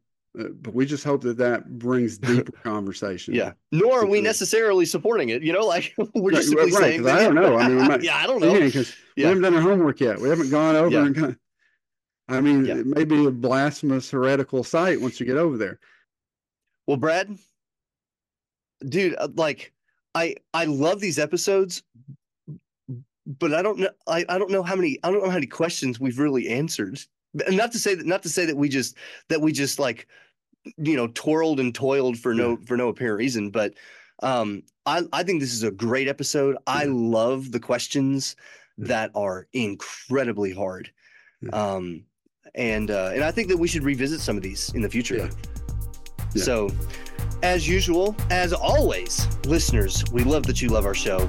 [0.60, 3.34] But we just hope that that brings deeper conversation.
[3.34, 6.80] yeah nor are we necessarily supporting it you know like we're Right, just simply right,
[6.80, 7.56] saying 'cause I don't know.
[7.58, 10.20] I mean, might- yeah i don't know because we haven't done our homework yet.
[10.20, 11.06] We haven't gone over Yeah.
[11.06, 11.38] and kind of,
[12.28, 12.76] I mean, Yeah.
[12.76, 15.80] it may be a blasphemous, heretical site once you get over there.
[16.86, 17.36] Well, Brad,
[18.86, 19.72] dude, uh, like
[20.14, 21.82] I I love these episodes,
[23.26, 23.90] but I don't know.
[24.06, 24.98] I, I don't know how many.
[25.02, 26.98] I don't know how many questions we've really answered.
[27.46, 28.06] And not to say that.
[28.06, 28.96] Not to say that we just
[29.28, 30.06] that we just like
[30.76, 33.50] you know twirled and toiled for no for no apparent reason.
[33.50, 33.74] But
[34.22, 36.56] um, I I think this is a great episode.
[36.66, 38.36] I love the questions
[38.78, 40.90] that are incredibly hard.
[41.52, 42.04] Um,
[42.54, 45.16] and uh, and I think that we should revisit some of these in the future.
[45.16, 45.30] Yeah.
[46.34, 46.42] Yeah.
[46.42, 46.70] So,
[47.42, 51.28] as usual, as always, listeners, we love that you love our show.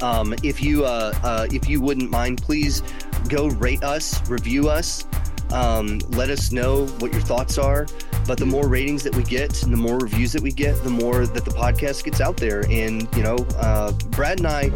[0.00, 2.82] Um, if you uh, uh, if you wouldn't mind, please
[3.28, 5.06] go rate us, review us,
[5.52, 7.86] um, let us know what your thoughts are.
[8.26, 10.90] But the more ratings that we get, and the more reviews that we get, the
[10.90, 12.64] more that the podcast gets out there.
[12.70, 14.70] And you know, uh, Brad and I,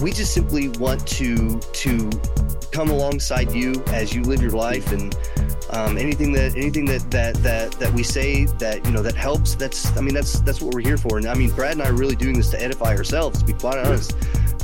[0.00, 2.10] we just simply want to to
[2.72, 4.92] come alongside you as you live your life.
[4.92, 5.16] And
[5.70, 9.56] um, anything that anything that that that that we say that you know that helps
[9.56, 11.18] that's i mean that's that's what we're here for.
[11.18, 13.52] And i mean brad and i are really doing this to edify ourselves to be
[13.52, 14.14] quite honest.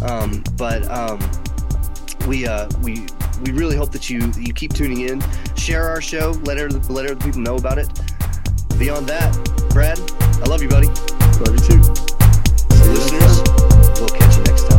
[0.03, 1.19] Um, but um,
[2.27, 3.07] we uh, we
[3.45, 5.23] we really hope that you you keep tuning in.
[5.57, 6.31] Share our show.
[6.45, 7.89] Let other let other people know about it
[8.83, 9.31] beyond that
[9.71, 9.97] brad
[10.43, 10.89] i love you buddy
[11.39, 11.83] Love you too.
[11.85, 13.43] See you listeners
[14.01, 14.72] we'll catch you next time